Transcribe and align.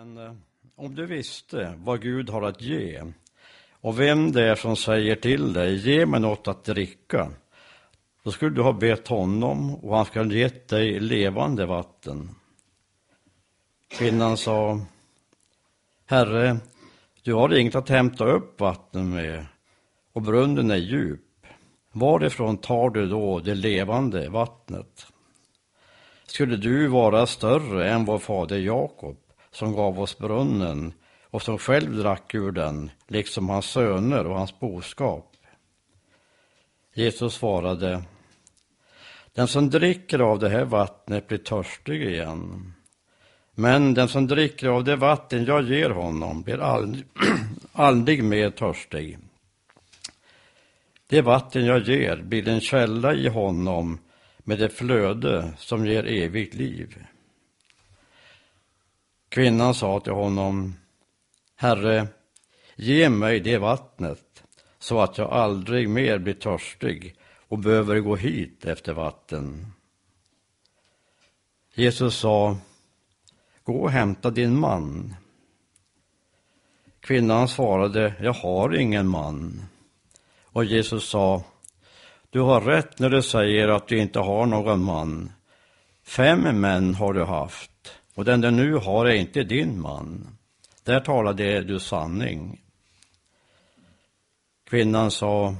Men 0.00 0.16
eh, 0.16 0.32
om 0.76 0.94
du 0.94 1.06
visste 1.06 1.74
vad 1.78 2.02
Gud 2.02 2.30
har 2.30 2.42
att 2.42 2.62
ge 2.62 3.02
och 3.72 4.00
vem 4.00 4.32
det 4.32 4.42
är 4.42 4.54
som 4.54 4.76
säger 4.76 5.16
till 5.16 5.52
dig, 5.52 5.76
ge 5.76 6.06
mig 6.06 6.20
något 6.20 6.48
att 6.48 6.64
dricka, 6.64 7.30
då 8.22 8.30
skulle 8.30 8.56
du 8.56 8.62
ha 8.62 8.72
bett 8.72 9.08
honom 9.08 9.74
och 9.74 9.96
han 9.96 10.04
skulle 10.04 10.24
ha 10.24 10.32
gett 10.32 10.68
dig 10.68 11.00
levande 11.00 11.66
vatten. 11.66 12.30
Kvinnan 13.88 14.36
sa, 14.36 14.80
Herre, 16.06 16.56
du 17.22 17.34
har 17.34 17.58
inget 17.58 17.74
att 17.74 17.88
hämta 17.88 18.24
upp 18.24 18.60
vatten 18.60 19.10
med 19.10 19.46
och 20.12 20.22
brunnen 20.22 20.70
är 20.70 20.76
djup. 20.76 21.46
Varifrån 21.92 22.56
tar 22.56 22.90
du 22.90 23.06
då 23.06 23.40
det 23.40 23.54
levande 23.54 24.28
vattnet? 24.28 25.06
Skulle 26.26 26.56
du 26.56 26.86
vara 26.86 27.26
större 27.26 27.90
än 27.90 28.04
vår 28.04 28.18
fader 28.18 28.58
Jakob 28.58 29.16
som 29.52 29.72
gav 29.72 30.00
oss 30.00 30.18
brunnen 30.18 30.92
och 31.30 31.42
som 31.42 31.58
själv 31.58 31.96
drack 31.96 32.34
ur 32.34 32.52
den, 32.52 32.90
liksom 33.08 33.48
hans 33.48 33.66
söner 33.66 34.26
och 34.26 34.38
hans 34.38 34.60
boskap. 34.60 35.36
Jesus 36.94 37.34
svarade, 37.34 38.02
den 39.34 39.48
som 39.48 39.70
dricker 39.70 40.18
av 40.18 40.38
det 40.38 40.48
här 40.48 40.64
vattnet 40.64 41.28
blir 41.28 41.38
törstig 41.38 42.02
igen. 42.02 42.72
Men 43.54 43.94
den 43.94 44.08
som 44.08 44.26
dricker 44.26 44.68
av 44.68 44.84
det 44.84 44.96
vatten 44.96 45.44
jag 45.44 45.62
ger 45.62 45.90
honom 45.90 46.42
blir 46.42 46.58
aldrig, 46.60 47.04
aldrig 47.72 48.24
mer 48.24 48.50
törstig. 48.50 49.18
Det 51.06 51.22
vatten 51.22 51.64
jag 51.64 51.82
ger 51.82 52.16
blir 52.16 52.48
en 52.48 52.60
källa 52.60 53.14
i 53.14 53.28
honom 53.28 53.98
med 54.38 54.58
det 54.58 54.68
flöde 54.68 55.52
som 55.58 55.86
ger 55.86 56.04
evigt 56.04 56.54
liv. 56.54 57.04
Kvinnan 59.30 59.74
sa 59.74 60.00
till 60.00 60.12
honom, 60.12 60.74
Herre, 61.56 62.06
ge 62.76 63.08
mig 63.08 63.40
det 63.40 63.58
vattnet 63.58 64.42
så 64.78 65.00
att 65.00 65.18
jag 65.18 65.32
aldrig 65.32 65.88
mer 65.88 66.18
blir 66.18 66.34
törstig 66.34 67.14
och 67.48 67.58
behöver 67.58 68.00
gå 68.00 68.16
hit 68.16 68.64
efter 68.64 68.92
vatten. 68.92 69.72
Jesus 71.74 72.16
sa, 72.18 72.56
gå 73.64 73.82
och 73.82 73.90
hämta 73.90 74.30
din 74.30 74.58
man. 74.58 75.14
Kvinnan 77.00 77.48
svarade, 77.48 78.14
jag 78.20 78.32
har 78.32 78.74
ingen 78.74 79.08
man. 79.08 79.62
Och 80.44 80.64
Jesus 80.64 81.08
sa, 81.08 81.44
du 82.30 82.40
har 82.40 82.60
rätt 82.60 82.98
när 82.98 83.10
du 83.10 83.22
säger 83.22 83.68
att 83.68 83.88
du 83.88 83.98
inte 83.98 84.18
har 84.18 84.46
någon 84.46 84.84
man. 84.84 85.32
Fem 86.02 86.60
män 86.60 86.94
har 86.94 87.12
du 87.12 87.24
haft 87.24 87.99
och 88.20 88.26
den 88.26 88.40
du 88.40 88.50
nu 88.50 88.74
har 88.74 89.06
är 89.06 89.14
inte 89.14 89.42
din 89.42 89.80
man. 89.80 90.36
Där 90.84 91.00
talade 91.00 91.60
du 91.62 91.78
sanning. 91.78 92.60
Kvinnan 94.64 95.10
sa, 95.10 95.56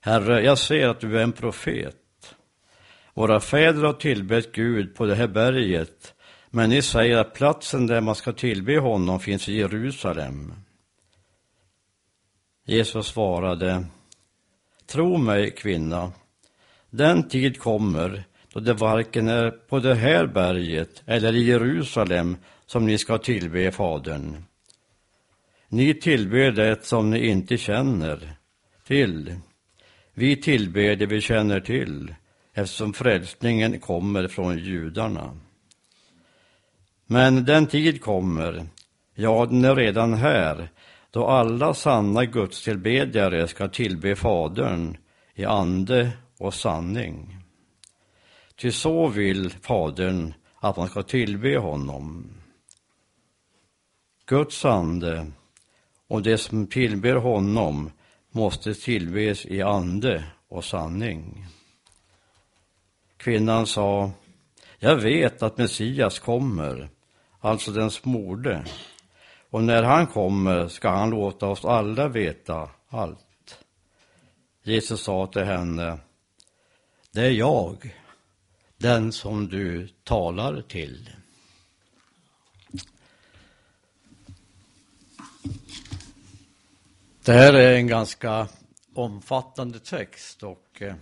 Herre, 0.00 0.44
jag 0.44 0.58
ser 0.58 0.88
att 0.88 1.00
du 1.00 1.18
är 1.18 1.22
en 1.22 1.32
profet. 1.32 2.34
Våra 3.14 3.40
fäder 3.40 3.82
har 3.84 3.92
tillbett 3.92 4.52
Gud 4.52 4.94
på 4.94 5.06
det 5.06 5.14
här 5.14 5.28
berget, 5.28 6.14
men 6.50 6.70
ni 6.70 6.82
säger 6.82 7.18
att 7.18 7.34
platsen 7.34 7.86
där 7.86 8.00
man 8.00 8.14
ska 8.14 8.32
tillbe 8.32 8.78
honom 8.78 9.20
finns 9.20 9.48
i 9.48 9.56
Jerusalem. 9.56 10.54
Jesus 12.64 13.06
svarade, 13.06 13.86
Tro 14.86 15.16
mig, 15.16 15.50
kvinna, 15.50 16.12
den 16.90 17.28
tid 17.28 17.60
kommer 17.60 18.24
då 18.56 18.60
det 18.60 18.72
varken 18.72 19.28
är 19.28 19.50
på 19.50 19.78
det 19.78 19.94
här 19.94 20.26
berget 20.26 21.02
eller 21.06 21.32
i 21.32 21.44
Jerusalem 21.44 22.36
som 22.66 22.86
ni 22.86 22.98
ska 22.98 23.18
tillbe 23.18 23.70
Fadern. 23.70 24.44
Ni 25.68 25.94
tillber 25.94 26.50
det 26.50 26.84
som 26.84 27.10
ni 27.10 27.26
inte 27.26 27.56
känner 27.56 28.36
till. 28.86 29.34
Vi 30.14 30.36
tillber 30.36 30.96
det 30.96 31.06
vi 31.06 31.20
känner 31.20 31.60
till, 31.60 32.14
eftersom 32.54 32.92
frälsningen 32.92 33.80
kommer 33.80 34.28
från 34.28 34.58
judarna. 34.58 35.40
Men 37.06 37.44
den 37.44 37.66
tid 37.66 38.00
kommer, 38.00 38.66
ja, 39.14 39.46
den 39.46 39.64
är 39.64 39.74
redan 39.74 40.14
här, 40.14 40.68
då 41.10 41.26
alla 41.26 41.74
sanna 41.74 42.24
gudstillbedjare 42.24 43.48
ska 43.48 43.68
tillbe 43.68 44.16
Fadern 44.16 44.96
i 45.34 45.44
ande 45.44 46.10
och 46.38 46.54
sanning. 46.54 47.35
Ty 48.56 48.72
så 48.72 49.08
vill 49.08 49.50
Fadern 49.50 50.34
att 50.60 50.76
man 50.76 50.88
ska 50.88 51.02
tillbe 51.02 51.58
honom. 51.58 52.30
Guds 54.26 54.64
ande 54.64 55.26
och 56.06 56.22
det 56.22 56.38
som 56.38 56.66
tillber 56.66 57.14
honom 57.14 57.90
måste 58.30 58.74
tillbes 58.74 59.46
i 59.46 59.62
ande 59.62 60.24
och 60.48 60.64
sanning. 60.64 61.46
Kvinnan 63.16 63.66
sa, 63.66 64.10
jag 64.78 64.96
vet 64.96 65.42
att 65.42 65.58
Messias 65.58 66.18
kommer, 66.18 66.88
alltså 67.40 67.70
den 67.70 67.90
smorde, 67.90 68.64
och 69.50 69.64
när 69.64 69.82
han 69.82 70.06
kommer 70.06 70.68
ska 70.68 70.90
han 70.90 71.10
låta 71.10 71.46
oss 71.46 71.64
alla 71.64 72.08
veta 72.08 72.70
allt. 72.88 73.58
Jesus 74.62 75.00
sa 75.00 75.26
till 75.26 75.44
henne, 75.44 75.98
det 77.10 77.20
är 77.20 77.30
jag, 77.30 77.94
den 78.78 79.12
som 79.12 79.48
du 79.48 79.88
talar 80.04 80.62
till. 80.62 81.10
Det 87.24 87.32
här 87.32 87.52
är 87.52 87.76
en 87.76 87.86
ganska 87.86 88.48
omfattande 88.94 89.78
text 89.78 90.42
och 90.42 90.82
eh, 90.82 90.94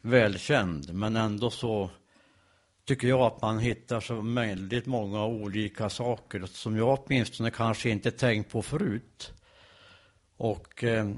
välkänd, 0.00 0.94
men 0.94 1.16
ändå 1.16 1.50
så 1.50 1.90
tycker 2.84 3.08
jag 3.08 3.20
att 3.20 3.42
man 3.42 3.58
hittar 3.58 4.00
så 4.00 4.20
väldigt 4.20 4.86
många 4.86 5.24
olika 5.24 5.90
saker 5.90 6.46
som 6.46 6.76
jag 6.76 6.98
åtminstone 6.98 7.50
kanske 7.50 7.90
inte 7.90 8.10
tänkt 8.10 8.50
på 8.50 8.62
förut. 8.62 9.32
Och 10.36 10.84
eh, 10.84 11.10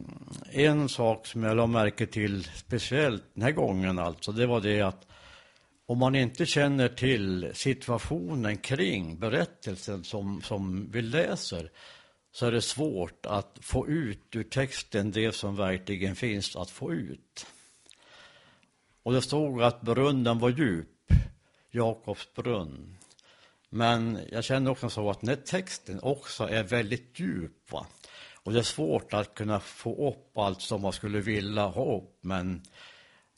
en 0.51 0.89
sak 0.89 1.27
som 1.27 1.43
jag 1.43 1.57
la 1.57 1.67
märke 1.67 2.07
till 2.07 2.45
speciellt 2.45 3.25
den 3.35 3.43
här 3.43 3.53
gången 3.53 3.99
alltså, 3.99 4.33
det 4.33 4.47
var 4.47 4.61
det 4.61 4.81
att 4.81 5.07
om 5.87 5.99
man 5.99 6.15
inte 6.15 6.47
känner 6.47 6.89
till 6.89 7.51
situationen 7.55 8.57
kring 8.57 9.19
berättelsen 9.19 10.05
som, 10.05 10.43
som 10.43 10.91
vi 10.91 11.03
läser 11.03 11.71
så 12.33 12.47
är 12.47 12.53
det 12.53 12.63
svårt 12.63 13.27
att 13.27 13.59
få 13.61 13.89
ut 13.89 14.37
ur 14.37 14.43
texten 14.43 15.11
det 15.11 15.33
som 15.33 15.57
verkligen 15.57 16.17
finns 16.17 16.57
att 16.57 16.71
få 16.71 16.93
ut. 16.93 17.47
Och 19.03 19.13
det 19.13 19.23
stod 19.23 19.63
att 19.63 19.81
brunnen 19.81 20.39
var 20.39 20.51
djup, 20.51 21.13
Jakobs 21.71 22.35
brunn. 22.35 22.97
Men 23.71 24.19
jag 24.31 24.45
känner 24.45 24.71
också 24.71 24.91
så 24.91 25.11
att 25.11 25.21
den 25.21 25.29
här 25.29 25.37
texten 25.37 26.01
också 26.03 26.49
är 26.49 26.63
väldigt 26.63 27.21
djup. 27.21 27.73
Va? 27.73 27.87
Och 28.49 28.55
det 28.55 28.61
är 28.61 28.63
svårt 28.63 29.13
att 29.13 29.35
kunna 29.35 29.61
få 29.61 30.09
upp 30.09 30.39
allt 30.39 30.61
som 30.61 30.83
man 30.83 30.93
skulle 30.93 31.21
vilja 31.21 31.67
ha 31.67 31.97
upp. 31.97 32.19
Men 32.21 32.63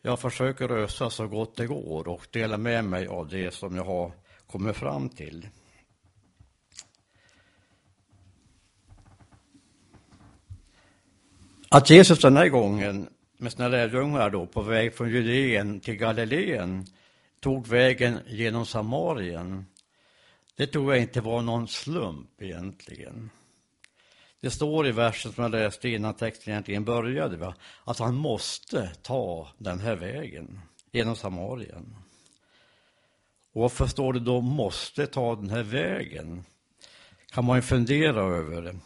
jag 0.03 0.21
försöker 0.21 0.69
rösa 0.69 1.11
så 1.11 1.27
gott 1.27 1.57
det 1.57 1.67
går 1.67 2.09
och 2.09 2.27
dela 2.31 2.59
med 2.59 2.85
mig 2.85 3.07
av 3.07 3.29
det 3.29 3.55
som 3.55 3.77
jag 3.77 3.85
har 3.85 4.13
kommit 4.47 4.77
fram 4.77 5.09
till. 5.09 5.49
Att 11.69 11.91
Jesus 11.91 12.21
den 12.21 12.37
här 12.37 12.49
gången 12.49 13.09
med 13.39 13.53
sina 13.53 13.69
lärjungar 13.69 14.31
då 14.31 14.47
på 14.47 14.63
väg 14.63 14.95
från 14.95 15.11
Judeen 15.11 15.81
till 15.81 15.97
Galileen 15.97 16.87
tog 17.41 17.67
vägen 17.67 18.19
genom 18.27 18.67
Samarien, 18.67 19.67
det 20.57 20.67
tror 20.67 20.93
jag 20.93 21.03
inte 21.03 21.21
var 21.21 21.43
någon 21.43 21.69
slump 21.69 22.43
egentligen. 22.43 23.31
Det 24.41 24.51
står 24.51 24.87
i 24.87 24.93
versen 24.93 25.33
som 25.33 25.43
jag 25.43 25.51
läste 25.51 25.89
innan 25.89 26.15
texten 26.15 26.53
egentligen 26.53 26.85
började, 26.85 27.37
va? 27.37 27.55
att 27.85 27.99
han 27.99 28.15
måste 28.15 28.91
ta 29.03 29.49
den 29.59 29.81
här 29.81 29.97
vägen 29.97 30.61
genom 30.93 31.17
Samarien. 31.17 31.97
Och 33.53 33.63
varför 33.63 33.87
står 33.87 34.13
det 34.13 34.21
då 34.21 34.41
måste 34.41 35.07
ta 35.07 35.37
den 35.37 35.51
här 35.51 35.63
vägen? 35.63 36.45
Kan 37.31 37.45
man 37.45 37.59
ju 37.59 37.63
fundera 37.63 38.21
över. 38.21 38.77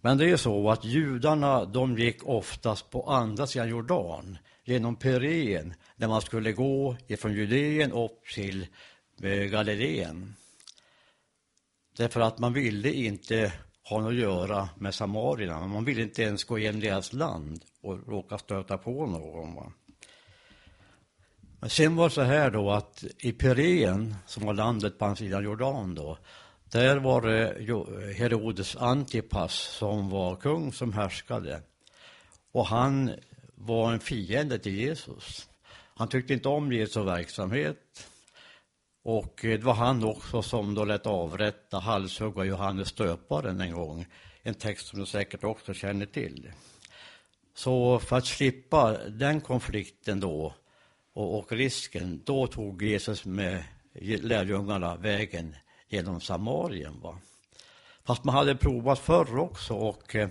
Men 0.00 0.18
det 0.18 0.30
är 0.30 0.36
så 0.36 0.70
att 0.70 0.84
judarna, 0.84 1.64
de 1.64 1.98
gick 1.98 2.26
oftast 2.26 2.90
på 2.90 3.02
andra 3.02 3.46
sidan 3.46 3.68
Jordan, 3.68 4.38
genom 4.64 4.96
Pireen, 4.96 5.74
där 5.96 6.08
man 6.08 6.22
skulle 6.22 6.52
gå 6.52 6.96
ifrån 7.06 7.32
Judeen 7.32 7.92
upp 7.92 8.24
till 8.34 8.66
eh, 9.22 9.44
Galileen. 9.44 10.34
Därför 11.96 12.20
att 12.20 12.38
man 12.38 12.52
ville 12.52 12.92
inte 12.92 13.52
ha 13.88 14.00
något 14.00 14.08
att 14.08 14.14
göra 14.14 14.68
med 14.78 14.94
samarierna. 14.94 15.66
Man 15.66 15.84
vill 15.84 16.00
inte 16.00 16.22
ens 16.22 16.44
gå 16.44 16.58
igenom 16.58 16.80
deras 16.80 17.12
land 17.12 17.64
och 17.80 18.08
råka 18.08 18.38
stöta 18.38 18.78
på 18.78 19.06
någon. 19.06 19.54
Va? 19.54 19.72
Men 21.60 21.70
sen 21.70 21.96
var 21.96 22.08
det 22.08 22.14
så 22.14 22.22
här 22.22 22.50
då 22.50 22.70
att 22.70 23.04
i 23.18 23.32
Pireen, 23.32 24.14
som 24.26 24.46
var 24.46 24.54
landet 24.54 24.98
på 24.98 25.04
andra 25.04 25.16
sidan 25.16 25.44
Jordan 25.44 25.94
då, 25.94 26.18
där 26.64 26.96
var 26.96 27.22
det 27.22 28.14
Herodes 28.14 28.76
Antipas 28.76 29.52
som 29.54 30.10
var 30.10 30.36
kung 30.36 30.72
som 30.72 30.92
härskade. 30.92 31.62
Och 32.52 32.66
han 32.66 33.10
var 33.54 33.92
en 33.92 34.00
fiende 34.00 34.58
till 34.58 34.74
Jesus. 34.74 35.48
Han 35.94 36.08
tyckte 36.08 36.34
inte 36.34 36.48
om 36.48 36.72
Jesu 36.72 37.02
verksamhet. 37.02 38.10
Och 39.02 39.44
eh, 39.44 39.58
det 39.58 39.64
var 39.64 39.74
han 39.74 40.04
också 40.04 40.42
som 40.42 40.74
då 40.74 40.84
lät 40.84 41.06
avrätta, 41.06 41.78
halshugga 41.78 42.44
Johannes 42.44 42.92
döparen 42.92 43.60
en 43.60 43.72
gång. 43.72 44.06
En 44.42 44.54
text 44.54 44.86
som 44.86 45.00
du 45.00 45.06
säkert 45.06 45.44
också 45.44 45.74
känner 45.74 46.06
till. 46.06 46.52
Så 47.54 47.98
för 47.98 48.16
att 48.16 48.26
slippa 48.26 48.98
den 49.08 49.40
konflikten 49.40 50.20
då 50.20 50.54
och, 51.12 51.38
och 51.38 51.52
risken, 51.52 52.22
då 52.24 52.46
tog 52.46 52.82
Jesus 52.82 53.24
med 53.24 53.64
lärjungarna 54.02 54.96
vägen 54.96 55.56
genom 55.88 56.20
Samarien. 56.20 57.00
Va? 57.00 57.18
Fast 58.04 58.24
man 58.24 58.34
hade 58.34 58.56
provat 58.56 58.98
förr 58.98 59.38
också 59.38 59.74
och 59.74 60.16
eh, 60.16 60.28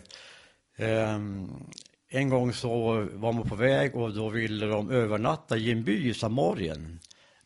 ehm, 0.78 1.64
en 2.10 2.30
gång 2.30 2.54
så 2.54 3.08
var 3.14 3.34
man 3.34 3.50
på 3.50 3.56
väg 3.56 3.96
och 3.96 4.14
då 4.14 4.30
ville 4.30 4.66
de 4.66 4.92
övernatta 4.92 5.58
i 5.58 5.72
en 5.72 5.84
by 5.84 6.10
i 6.10 6.14
Samarien. 6.14 7.00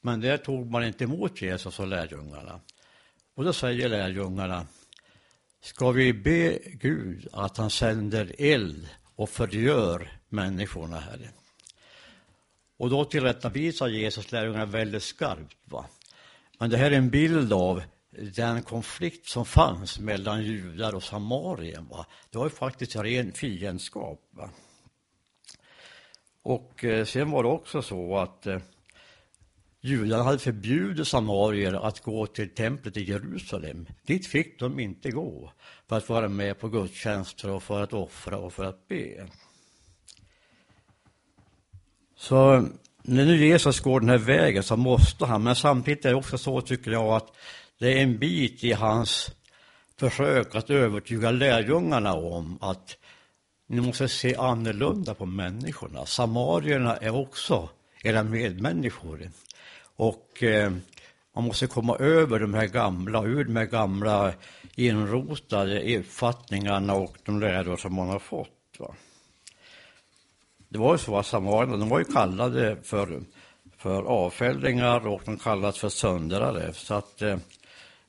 Men 0.06 0.22
där 0.22 0.38
tog 0.38 0.72
man 0.72 0.84
inte 0.84 1.04
emot 1.04 1.42
Jesus 1.42 1.80
och 1.80 1.88
lärjungarna. 1.88 2.60
Och 3.36 3.44
då 3.44 3.54
säger 3.54 3.90
lärjungarna, 3.90 4.68
ska 5.62 5.92
vi 5.92 6.14
be 6.14 6.60
Gud 6.66 7.28
att 7.32 7.58
han 7.58 7.70
sänder 7.70 8.36
eld 8.38 8.90
och 9.16 9.30
förgör 9.30 10.12
människorna 10.30 11.00
här? 11.00 11.32
Och 12.78 12.90
då 12.90 13.06
tillrättavisar 13.06 13.88
Jesus 13.88 14.32
lärjungarna 14.32 14.66
väldigt 14.66 15.04
skarpt. 15.04 15.58
Va? 15.66 15.86
Men 16.60 16.70
det 16.70 16.78
här 16.78 16.92
är 16.92 16.98
en 16.98 17.10
bild 17.10 17.54
av 17.54 17.84
den 18.36 18.62
konflikt 18.62 19.28
som 19.28 19.46
fanns 19.46 20.00
mellan 20.00 20.44
judar 20.44 20.96
och 20.96 21.04
samarien. 21.04 21.88
Va? 21.88 22.06
Det 22.30 22.38
var 22.38 22.46
ju 22.46 22.50
faktiskt 22.50 22.96
ren 22.96 23.32
fiendskap. 23.32 24.20
Va? 24.30 24.50
Och 26.42 26.84
eh, 26.84 27.06
sen 27.06 27.32
var 27.32 27.44
det 27.44 27.50
också 27.50 27.82
så 27.82 28.18
att 28.18 28.48
eh, 28.48 28.60
judarna 29.86 30.24
hade 30.24 30.40
förbjudit 30.40 31.08
samarier 31.08 31.74
att 31.74 32.00
gå 32.00 32.28
till 32.28 32.50
templet 32.50 32.98
i 32.98 33.04
Jerusalem. 33.04 33.88
Dit 34.06 34.28
fick 34.28 34.60
de 34.60 34.80
inte 34.80 35.12
gå 35.12 35.52
för 35.90 35.98
att 35.98 36.10
vara 36.10 36.30
med 36.30 36.60
på 36.60 36.70
gudstjänster 36.70 37.50
och 37.50 37.64
för 37.64 37.84
att 37.84 37.94
offra 37.94 38.38
och 38.38 38.54
för 38.54 38.66
att 38.66 38.88
be. 38.88 39.28
Så 42.16 42.68
när 43.04 43.26
nu 43.26 43.46
Jesus 43.46 43.80
går 43.80 44.00
den 44.00 44.10
här 44.10 44.18
vägen 44.18 44.64
så 44.64 44.78
måste 44.78 45.26
han, 45.26 45.44
men 45.44 45.56
samtidigt 45.56 46.06
är 46.06 46.10
det 46.10 46.16
också 46.16 46.38
så 46.38 46.62
tycker 46.62 46.92
jag 46.92 47.08
att 47.08 47.38
det 47.80 47.98
är 47.98 48.04
en 48.04 48.18
bit 48.18 48.64
i 48.64 48.72
hans 48.72 49.32
försök 49.98 50.56
att 50.56 50.70
övertyga 50.70 51.32
lärjungarna 51.32 52.14
om 52.14 52.58
att 52.62 52.98
ni 53.68 53.82
måste 53.82 54.08
se 54.08 54.36
annorlunda 54.36 55.14
på 55.14 55.26
människorna. 55.26 56.06
Samarierna 56.06 56.98
är 56.98 57.16
också 57.16 57.70
era 58.04 58.24
medmänniskor. 58.24 59.30
Och 59.96 60.44
eh, 60.44 60.72
man 61.36 61.44
måste 61.44 61.68
komma 61.68 61.98
över 61.98 62.40
de 62.40 62.54
här 62.54 62.68
gamla, 62.68 63.24
ur 63.24 63.44
de 63.44 63.56
här 63.56 63.66
gamla 63.66 64.34
inrotade 64.76 65.98
uppfattningarna 65.98 66.94
och 66.94 67.18
de 67.24 67.40
läror 67.40 67.78
som 67.78 67.96
man 67.96 68.10
har 68.10 68.20
fått. 68.20 68.76
Va? 68.80 68.96
Det 70.70 70.80
var 70.80 70.94
ju 70.94 70.98
så 70.98 71.18
att 71.18 71.26
samarierna, 71.26 71.78
de 71.78 71.90
var 71.90 72.00
ju 72.00 72.06
kallade 72.06 72.78
för, 72.84 73.22
för 73.78 74.04
avfällingar 74.04 75.08
och 75.08 75.22
de 75.26 75.38
kallades 75.38 75.78
för 75.78 75.90
söndrare. 75.90 76.74
Så 76.74 76.94
att 76.94 77.22
eh, 77.22 77.38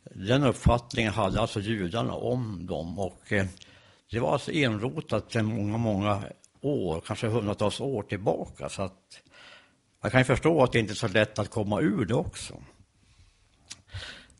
den 0.04 0.44
uppfattningen 0.44 1.12
hade 1.12 1.40
alltså 1.40 1.60
judarna 1.60 2.14
om 2.14 2.66
dem. 2.66 2.98
Och 2.98 3.32
eh, 3.32 3.46
det 4.10 4.20
var 4.20 4.32
alltså 4.32 4.50
inrotat 4.50 5.32
sedan 5.32 5.44
många, 5.44 5.78
många 5.78 6.22
år, 6.60 7.02
kanske 7.06 7.26
hundratals 7.26 7.80
år 7.80 8.02
tillbaka. 8.02 8.68
Så 8.68 8.82
att 8.82 9.20
jag 10.04 10.12
kan 10.12 10.20
ju 10.20 10.24
förstå 10.24 10.62
att 10.62 10.72
det 10.72 10.78
inte 10.78 10.92
är 10.92 10.94
så 10.94 11.08
lätt 11.08 11.38
att 11.38 11.50
komma 11.50 11.80
ur 11.80 12.04
det 12.04 12.14
också. 12.14 12.62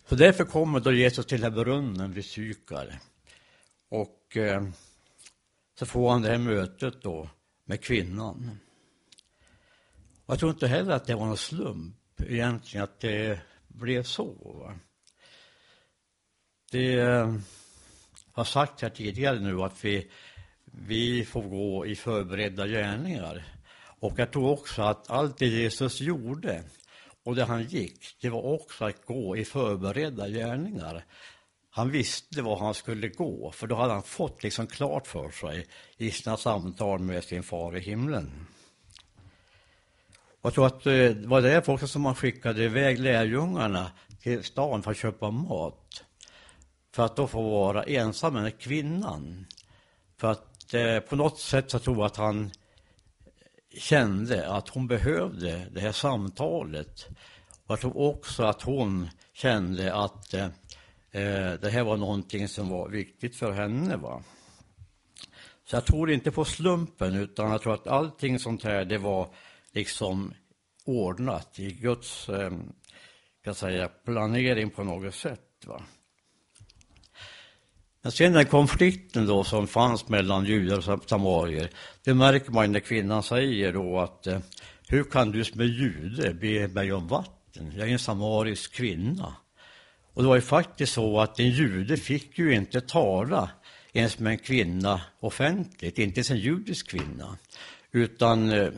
Så 0.08 0.14
därför 0.14 0.44
kommer 0.44 0.81
då 0.81 0.93
Jesus 0.93 1.26
till 1.26 1.40
den 1.40 1.52
här 1.52 1.64
brunnen 1.64 2.12
vid 2.12 2.25
Sykar. 2.25 2.99
Och 3.88 4.37
eh, 4.37 4.69
så 5.78 5.87
får 5.87 6.11
han 6.11 6.22
det 6.22 6.28
här 6.28 6.38
mötet 6.38 7.02
då 7.02 7.28
med 7.64 7.84
kvinnan. 7.84 8.58
Och 10.26 10.32
jag 10.32 10.38
tror 10.38 10.50
inte 10.50 10.66
heller 10.66 10.93
att 10.93 11.06
det 11.06 11.14
var 11.14 11.26
någon 11.26 11.37
slump 11.37 12.20
egentligen 12.20 12.84
att 12.84 13.00
det 13.00 13.40
blev 13.69 14.02
så. 14.02 14.34
Va? 14.43 14.75
Det 16.70 17.00
eh, 17.00 17.34
har 18.32 18.44
sagt 18.44 18.81
här 18.81 18.90
tidigare 18.90 19.40
nu 19.40 19.62
att 19.62 19.84
vi, 19.84 20.10
vi 20.64 21.25
får 21.25 21.43
gå 21.43 21.87
i 21.87 21.96
förberedda 21.96 22.67
gärningar. 22.67 23.44
Och 24.00 24.12
jag 24.17 24.32
tror 24.32 24.50
också 24.50 24.82
att 24.82 25.11
allt 25.11 25.38
det 25.38 25.46
Jesus 25.46 26.00
gjorde 26.00 26.62
och 27.25 27.35
det 27.35 27.44
han 27.44 27.64
gick, 27.64 28.17
det 28.20 28.29
var 28.29 28.43
också 28.43 28.85
att 28.85 29.06
gå 29.06 29.37
i 29.37 29.44
förberedda 29.44 30.29
gärningar. 30.29 31.05
Han 31.70 31.91
visste 31.91 32.43
var 32.43 32.58
han 32.58 32.75
skulle 32.75 33.08
gå, 33.08 33.52
för 33.52 33.67
då 33.67 33.75
hade 33.75 33.93
han 33.93 34.02
fått 34.02 34.43
liksom 34.43 34.67
klart 34.67 35.06
för 35.06 35.31
sig 35.31 35.67
i 35.96 36.11
sina 36.11 36.37
samtal 36.37 37.00
med 37.00 37.25
sin 37.25 37.43
far 37.43 37.76
i 37.76 37.81
himlen. 37.81 38.46
Och 40.41 40.46
jag 40.46 40.55
tror 40.55 40.67
att 40.67 40.87
eh, 40.87 40.93
det 40.93 41.26
var 41.26 41.43
därför 41.43 41.73
också 41.73 41.88
som 41.88 42.02
man 42.02 42.14
skickade 42.14 42.64
iväg 42.64 42.99
lärjungarna 42.99 43.91
till 44.23 44.44
stan 44.44 44.82
för 44.82 44.91
att 44.91 44.96
köpa 44.96 45.31
mat. 45.31 46.05
För 46.93 47.05
att 47.05 47.17
då 47.17 47.26
få 47.26 47.43
vara 47.43 47.82
ensam 47.82 48.35
med 48.35 48.58
kvinnan. 48.58 49.46
För 50.17 50.31
att 50.31 50.75
eh, 50.75 50.99
på 50.99 51.17
något 51.17 51.38
sätt 51.38 51.70
så 51.70 51.79
tror 51.79 51.96
jag 51.96 52.06
att 52.06 52.17
han 52.17 52.50
kände 53.78 54.48
att 54.48 54.68
hon 54.68 54.86
behövde 54.86 55.66
det 55.72 55.80
här 55.80 55.92
samtalet. 55.92 57.06
Och 57.66 57.70
jag 57.70 57.80
tror 57.80 57.96
också 57.96 58.42
att 58.42 58.62
hon 58.62 59.08
kände 59.32 59.94
att 59.94 60.34
eh, 60.34 60.44
eh, 61.10 61.52
det 61.52 61.70
här 61.70 61.84
var 61.84 61.96
någonting 61.96 62.48
som 62.48 62.68
var 62.68 62.88
viktigt 62.88 63.36
för 63.36 63.52
henne. 63.52 63.96
Va? 63.96 64.22
Så 65.64 65.76
jag 65.76 65.84
tror 65.84 66.10
inte 66.10 66.30
på 66.30 66.44
slumpen, 66.44 67.14
utan 67.14 67.50
jag 67.50 67.62
tror 67.62 67.74
att 67.74 67.86
allting 67.86 68.38
sånt 68.38 68.64
här, 68.64 68.84
det 68.84 68.98
var 68.98 69.28
liksom 69.72 70.34
ordnat 70.84 71.58
i 71.58 71.70
Guds 71.70 72.28
eh, 72.28 72.52
kan 73.44 73.54
säga, 73.54 73.88
planering 73.88 74.70
på 74.70 74.84
något 74.84 75.14
sätt. 75.14 75.66
Va? 75.66 75.82
Men 78.05 78.13
sen 78.13 78.32
den 78.32 78.46
konflikten 78.46 79.27
då 79.27 79.44
som 79.44 79.67
fanns 79.67 80.08
mellan 80.08 80.44
judar 80.44 80.91
och 80.91 81.08
samarier, 81.08 81.70
det 82.05 82.15
märker 82.15 82.53
man 82.53 82.73
när 82.73 82.81
kvinnan 82.81 83.23
säger 83.23 83.73
då 83.73 83.99
att 83.99 84.27
eh, 84.27 84.39
hur 84.89 85.05
kan 85.05 85.31
du 85.31 85.44
som 85.44 85.61
är 85.61 85.65
jude 85.65 86.34
be 86.34 86.69
mig 86.69 86.93
om 86.93 87.08
vatten? 87.08 87.73
Jag 87.77 87.89
är 87.89 87.93
en 87.93 87.99
samarisk 87.99 88.73
kvinna. 88.73 89.37
Och 90.15 90.23
det 90.23 90.29
var 90.29 90.34
ju 90.34 90.41
faktiskt 90.41 90.93
så 90.93 91.20
att 91.20 91.41
en 91.41 91.51
jude 91.51 91.96
fick 91.96 92.39
ju 92.39 92.55
inte 92.55 92.81
tala 92.81 93.51
ens 93.93 94.19
med 94.19 94.31
en 94.31 94.39
kvinna 94.39 95.01
offentligt, 95.20 95.99
inte 95.99 96.19
ens 96.19 96.31
en 96.31 96.39
judisk 96.39 96.89
kvinna. 96.89 97.39
Utan, 97.93 98.53
eh, 98.53 98.70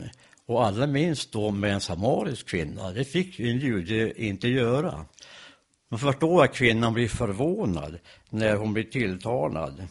och 0.46 0.66
allra 0.66 0.86
minst 0.86 1.32
då 1.32 1.50
med 1.50 1.72
en 1.72 1.80
samarisk 1.80 2.46
kvinna. 2.46 2.90
Det 2.90 3.04
fick 3.04 3.38
ju 3.38 3.50
en 3.50 3.58
jude 3.58 4.22
inte 4.22 4.48
göra. 4.48 5.04
Man 5.96 6.12
förstår 6.12 6.44
att 6.44 6.54
kvinnan 6.54 6.94
blir 6.94 7.08
förvånad 7.08 7.98
när 8.30 8.56
hon 8.56 8.72
blir 8.72 8.84
tilltalad. 8.84 9.88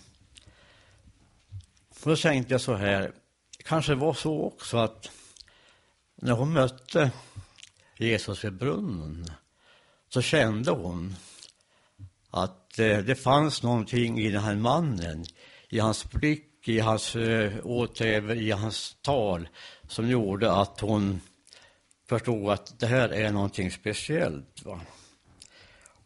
Och 1.89 2.09
då 2.09 2.15
tänkte 2.15 2.53
jag 2.53 2.61
så 2.61 2.73
här, 2.73 3.11
kanske 3.63 3.91
det 3.91 3.95
var 3.95 4.13
så 4.13 4.41
också 4.41 4.77
att 4.77 5.09
när 6.15 6.33
hon 6.33 6.53
mötte 6.53 7.11
Jesus 7.97 8.43
vid 8.43 8.53
brunnen 8.53 9.31
så 10.09 10.21
kände 10.21 10.71
hon 10.71 11.15
att 12.29 12.79
eh, 12.79 12.97
det 12.97 13.15
fanns 13.15 13.63
någonting 13.63 14.19
i 14.19 14.31
den 14.31 14.43
här 14.43 14.55
mannen, 14.55 15.25
i 15.69 15.79
hans 15.79 16.11
blick, 16.11 16.67
i 16.67 16.79
hans 16.79 17.15
eh, 17.15 17.53
åthävor, 17.63 18.35
i 18.35 18.51
hans 18.51 18.97
tal 19.01 19.47
som 19.87 20.09
gjorde 20.09 20.51
att 20.51 20.79
hon 20.79 21.21
förstod 22.09 22.49
att 22.49 22.79
det 22.79 22.87
här 22.87 23.09
är 23.09 23.31
någonting 23.31 23.71
speciellt. 23.71 24.65
Va? 24.65 24.81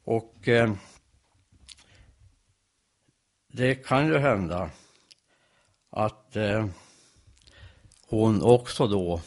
Och 0.10 0.48
eh, 0.48 0.74
det 3.54 3.76
kan 3.76 4.08
ju 4.08 4.18
hända 4.18 4.70
att 5.90 6.36
eh, 6.36 6.66
hon 8.08 8.42
också 8.42 8.88
då 8.88 9.22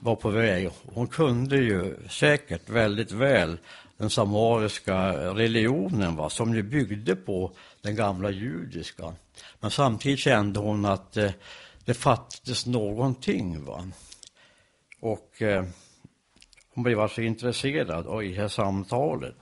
var 0.00 0.16
på 0.16 0.30
väg. 0.30 0.70
Hon 0.94 1.06
kunde 1.06 1.56
ju 1.56 1.96
säkert 2.08 2.68
väldigt 2.68 3.12
väl 3.12 3.58
den 3.96 4.10
samariska 4.10 5.12
religionen 5.34 6.16
va, 6.16 6.30
som 6.30 6.54
ju 6.54 6.62
byggde 6.62 7.16
på 7.16 7.52
den 7.82 7.96
gamla 7.96 8.30
judiska. 8.30 9.14
Men 9.60 9.70
samtidigt 9.70 10.20
kände 10.20 10.60
hon 10.60 10.84
att 10.84 11.16
eh, 11.16 11.30
det 11.84 11.94
fattades 11.94 12.66
någonting. 12.66 13.64
Va? 13.64 13.90
Och 15.00 15.42
eh, 15.42 15.64
hon 16.74 16.84
blev 16.84 17.00
alltså 17.00 17.22
intresserad 17.22 18.06
av 18.06 18.20
det 18.20 18.34
här 18.34 18.48
samtalet. 18.48 19.36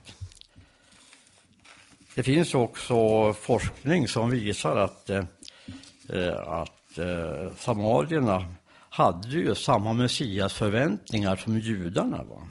Det 2.19 2.23
finns 2.23 2.55
också 2.55 3.33
forskning 3.33 4.07
som 4.07 4.29
visar 4.29 4.75
att, 4.75 5.09
eh, 5.09 5.23
eh 6.09 6.47
att 6.47 6.97
eh, 6.97 7.55
samarierna 7.57 8.55
hade 8.89 9.27
ju 9.27 9.55
samma 9.55 9.93
messiasförväntningar 9.93 11.35
som 11.35 11.59
judarna. 11.59 12.23
Va? 12.23 12.41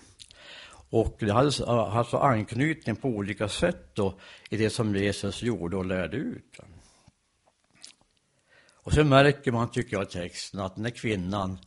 Och 0.90 1.16
det 1.20 1.32
hade 1.32 1.48
eh, 1.48 1.96
alltså 1.96 2.16
anknytning 2.16 2.96
på 2.96 3.08
olika 3.08 3.48
sätt 3.48 3.90
då, 3.94 4.18
i 4.50 4.56
det 4.56 4.70
som 4.70 4.94
Jesus 4.94 5.42
gjorde 5.42 5.76
och 5.76 5.86
lärde 5.86 6.16
ut. 6.16 6.58
Och 8.74 8.92
sen 8.92 9.08
märker 9.08 9.52
man, 9.52 9.70
tycker 9.70 9.96
jag, 9.96 10.02
i 10.02 10.10
texten 10.10 10.60
att 10.60 10.74
den 10.74 10.84
här 10.84 10.92
kvinnan, 10.92 11.58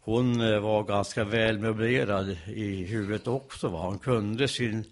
hon 0.00 0.40
eh, 0.40 0.60
var 0.60 0.82
ganska 0.82 1.24
välmöblerad 1.24 2.36
i 2.46 2.84
huvudet 2.84 3.26
också. 3.26 3.68
Va? 3.68 3.78
Hon 3.78 3.98
kunde 3.98 4.48
sin, 4.48 4.84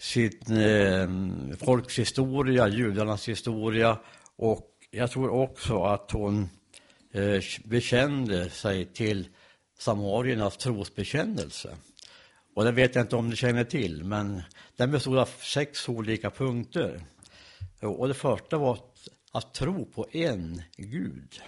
sin 0.00 0.56
eh, 0.56 1.08
folks 1.56 1.98
historia, 1.98 2.68
judarnas 2.68 3.28
historia 3.28 3.98
och 4.36 4.66
jag 4.90 5.10
tror 5.10 5.30
också 5.30 5.82
att 5.82 6.10
hon 6.10 6.48
eh, 7.12 7.42
bekände 7.64 8.50
sig 8.50 8.86
till 8.86 9.28
samariernas 9.78 10.56
trosbekännelse. 10.56 11.76
Och 12.54 12.64
det 12.64 12.72
vet 12.72 12.94
jag 12.94 13.04
inte 13.04 13.16
om 13.16 13.28
ni 13.28 13.36
känner 13.36 13.64
till, 13.64 14.04
men 14.04 14.42
den 14.76 14.90
bestod 14.90 15.18
av 15.18 15.28
sex 15.40 15.88
olika 15.88 16.30
punkter. 16.30 17.00
Och 17.80 18.08
det 18.08 18.14
första 18.14 18.58
var 18.58 18.78
att 19.32 19.54
tro 19.54 19.84
på 19.86 20.06
en 20.12 20.62
Gud. 20.76 21.42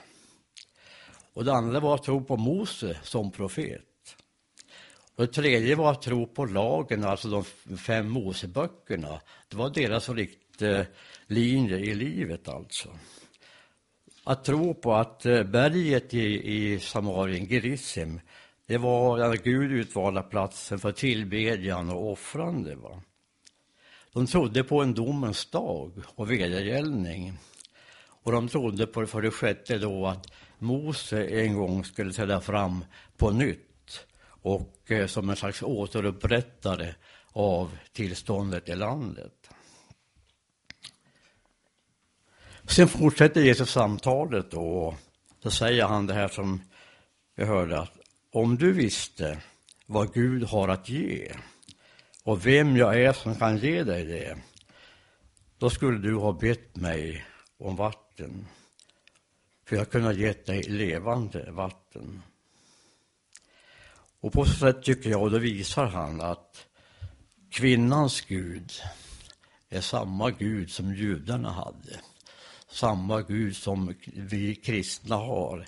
Och 1.32 1.44
det 1.44 1.52
andra 1.52 1.80
var 1.80 1.94
att 1.94 2.02
tro 2.02 2.24
på 2.24 2.36
Mose 2.36 2.98
som 3.02 3.30
profet. 3.30 3.91
Och 5.22 5.28
det 5.28 5.34
tredje 5.34 5.74
var 5.74 5.90
att 5.90 6.02
tro 6.02 6.26
på 6.26 6.44
lagen, 6.44 7.04
alltså 7.04 7.28
de 7.28 7.44
fem 7.76 8.08
Moseböckerna. 8.08 9.20
Det 9.48 9.56
var 9.56 9.70
deras 9.70 10.08
riktlinjer 10.08 11.78
i 11.78 11.94
livet 11.94 12.48
alltså. 12.48 12.88
Att 14.24 14.44
tro 14.44 14.74
på 14.74 14.94
att 14.94 15.26
eh, 15.26 15.42
berget 15.42 16.14
i, 16.14 16.54
i 16.54 16.80
Samarien, 16.80 17.46
Gerizim, 17.46 18.20
det 18.66 18.78
var 18.78 19.18
den 19.18 19.38
Gud 19.44 19.72
utvalda 19.72 20.22
platsen 20.22 20.78
för 20.78 20.92
tillbedjan 20.92 21.90
och 21.90 22.12
offrande. 22.12 22.74
Va? 22.74 23.02
De 24.12 24.26
trodde 24.26 24.64
på 24.64 24.82
en 24.82 24.94
domens 24.94 25.50
dag 25.50 25.92
och 26.14 26.30
vedergällning. 26.30 27.32
Och 28.22 28.32
de 28.32 28.48
trodde 28.48 28.86
på 28.86 29.06
för 29.06 29.22
det 29.22 29.30
sjätte 29.30 29.78
då 29.78 30.06
att 30.06 30.32
Mose 30.58 31.26
en 31.26 31.54
gång 31.54 31.84
skulle 31.84 32.12
träda 32.12 32.40
fram 32.40 32.84
på 33.16 33.30
nytt 33.30 33.71
och 34.42 34.90
eh, 34.90 35.06
som 35.06 35.30
en 35.30 35.36
slags 35.36 35.62
återupprättare 35.62 36.94
av 37.32 37.78
tillståndet 37.92 38.68
i 38.68 38.74
landet. 38.74 39.50
Sen 42.68 42.88
fortsätter 42.88 43.40
Jesus 43.40 43.70
samtalet 43.70 44.50
då. 44.50 44.60
Och 44.60 44.94
då 45.42 45.50
säger 45.50 45.84
han 45.84 46.06
det 46.06 46.14
här 46.14 46.28
som 46.28 46.62
vi 47.36 47.44
hörde 47.44 47.80
att 47.80 47.98
om 48.32 48.56
du 48.56 48.72
visste 48.72 49.38
vad 49.86 50.14
Gud 50.14 50.44
har 50.44 50.68
att 50.68 50.88
ge 50.88 51.32
och 52.24 52.46
vem 52.46 52.76
jag 52.76 53.00
är 53.00 53.12
som 53.12 53.34
kan 53.34 53.58
ge 53.58 53.82
dig 53.82 54.04
det, 54.04 54.38
då 55.58 55.70
skulle 55.70 55.98
du 55.98 56.14
ha 56.14 56.32
bett 56.32 56.76
mig 56.76 57.24
om 57.58 57.76
vatten, 57.76 58.46
för 59.66 59.76
jag 59.76 59.90
kunde 59.90 60.08
ha 60.08 60.14
gett 60.14 60.46
dig 60.46 60.62
levande 60.62 61.50
vatten. 61.50 62.22
Och 64.22 64.32
på 64.32 64.44
så 64.44 64.52
sätt 64.52 64.82
tycker 64.82 65.10
jag, 65.10 65.22
och 65.22 65.30
då 65.30 65.38
visar 65.38 65.86
han 65.86 66.20
att 66.20 66.66
kvinnans 67.50 68.20
Gud 68.20 68.72
är 69.68 69.80
samma 69.80 70.30
Gud 70.30 70.70
som 70.70 70.94
judarna 70.94 71.50
hade. 71.50 72.00
Samma 72.68 73.22
Gud 73.22 73.56
som 73.56 73.94
vi 74.14 74.54
kristna 74.54 75.16
har. 75.16 75.66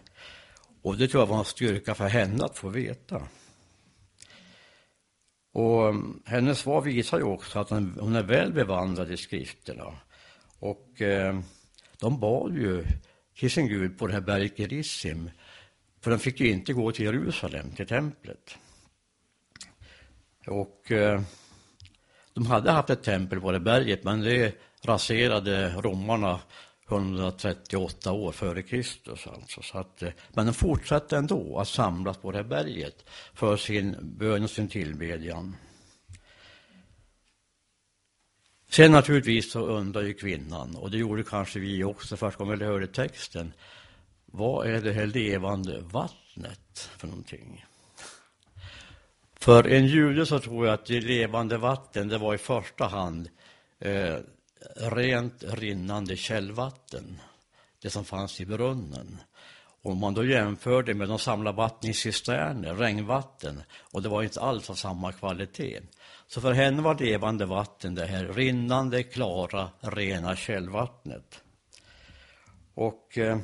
Och 0.82 0.96
det 0.96 1.08
tror 1.08 1.23
jag 1.23 1.26
var 1.26 1.38
en 1.38 1.44
styrka 1.44 1.94
för 1.94 2.08
henne 2.08 2.44
att 2.44 2.58
få 2.58 2.68
veta. 2.68 3.23
Och 5.52 5.88
mm, 5.88 6.23
hennes 6.25 6.58
svar 6.58 6.80
visar 6.80 7.18
ju 7.18 7.25
också 7.25 7.58
att 7.58 7.70
hon 7.70 8.16
är 8.16 8.23
väl 8.23 8.52
bevandrad 8.52 9.12
i 9.12 9.16
skrifterna. 9.16 9.94
Och 10.58 11.02
eh, 11.02 11.40
de 11.99 12.20
bad 12.20 12.54
ju 12.54 12.84
till 13.37 13.50
sin 13.50 13.68
Gud 13.68 13.99
på 13.99 14.06
det 14.06 14.12
här 14.12 14.20
berget 14.20 14.58
Gerizim. 14.58 15.30
För 16.04 16.11
de 16.11 16.18
fick 16.18 16.40
ju 16.40 16.50
inte 16.50 16.73
gå 16.73 16.92
till 16.92 17.04
Jerusalem, 17.04 17.70
till 17.70 17.87
templet. 17.87 18.58
Och 20.46 20.92
eh, 20.92 21.20
de 22.34 22.46
hade 22.46 22.70
haft 22.70 22.90
ett 22.90 23.02
tempel 23.02 23.40
på 23.40 23.52
det 23.52 23.61
berget, 23.61 24.04
men 24.04 24.20
det 24.20 24.54
raserade 24.82 25.68
romarna 25.68 26.40
138 26.88 28.12
år 28.12 28.32
före 28.32 28.62
Kristus. 28.62 29.26
Alltså. 29.26 29.62
Så 29.62 29.78
att, 29.78 30.02
eh, 30.02 30.11
men 30.32 30.46
de 30.46 30.52
fortsatte 30.52 31.16
ändå 31.16 31.58
att 31.58 31.68
samlas 31.68 32.16
på 32.16 32.30
det 32.30 32.38
här 32.38 32.44
berget 32.44 33.04
för 33.34 33.56
sin 33.56 33.96
bön 34.00 34.44
och 34.44 34.50
sin 34.50 34.68
tillbedjan. 34.68 35.56
Sen 38.70 38.92
naturligtvis 38.92 39.52
så 39.52 39.66
undrar 39.66 40.02
ju 40.02 40.14
kvinnan, 40.14 40.76
och 40.76 40.90
det 40.90 40.99
gjorde 40.99 41.23
kanske 41.23 41.58
vi 41.58 41.84
också 41.84 42.16
första 42.16 42.44
gången 42.44 42.58
vi 42.58 42.64
hörde 42.64 42.87
texten. 42.87 43.52
Vad 44.36 44.66
är 44.66 44.80
det 44.80 44.92
här 44.92 45.06
levande 45.06 45.80
vattnet 45.80 46.90
för 46.98 47.06
någonting? 47.06 47.64
För 49.40 49.68
en 49.68 49.86
jude 49.86 50.26
så 50.26 50.38
tror 50.38 50.66
jag 50.66 50.74
att 50.74 50.86
det 50.86 51.00
levande 51.00 51.58
vatten, 51.58 52.08
det 52.08 52.18
var 52.18 52.34
i 52.34 52.38
första 52.38 52.86
hand 52.86 53.28
eh, 53.78 54.18
rent 54.76 55.44
rinnande 55.46 56.16
källvatten, 56.16 57.20
det 57.82 57.90
som 57.90 58.04
fanns 58.04 58.40
i 58.40 58.46
brunnen. 58.46 59.20
Om 59.82 59.98
man 59.98 60.14
då 60.14 60.24
jämförde 60.24 60.94
med 60.94 61.08
de 61.08 61.18
samlade 61.18 61.56
vatten 61.56 61.90
i 61.90 61.94
cisterner, 61.94 62.74
regnvatten, 62.74 63.62
och 63.92 64.02
det 64.02 64.08
var 64.08 64.22
inte 64.22 64.40
alls 64.40 64.70
av 64.70 64.74
samma 64.74 65.12
kvalitet. 65.12 65.80
Så 66.26 66.40
för 66.40 66.52
henne 66.52 66.82
var 66.82 66.98
levande 66.98 67.46
vatten 67.46 67.94
det 67.94 68.06
här 68.06 68.24
rinnande, 68.24 69.02
klara, 69.02 69.68
rena 69.80 70.36
källvattnet. 70.36 71.42
Och 72.74 73.18
eh, 73.18 73.38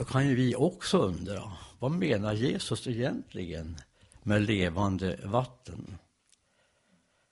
då 0.00 0.06
kan 0.06 0.28
ju 0.28 0.34
vi 0.34 0.54
också 0.54 0.98
undra, 0.98 1.52
vad 1.78 1.90
menar 1.90 2.32
Jesus 2.32 2.86
egentligen 2.86 3.76
med 4.22 4.42
levande 4.42 5.18
vatten? 5.24 5.98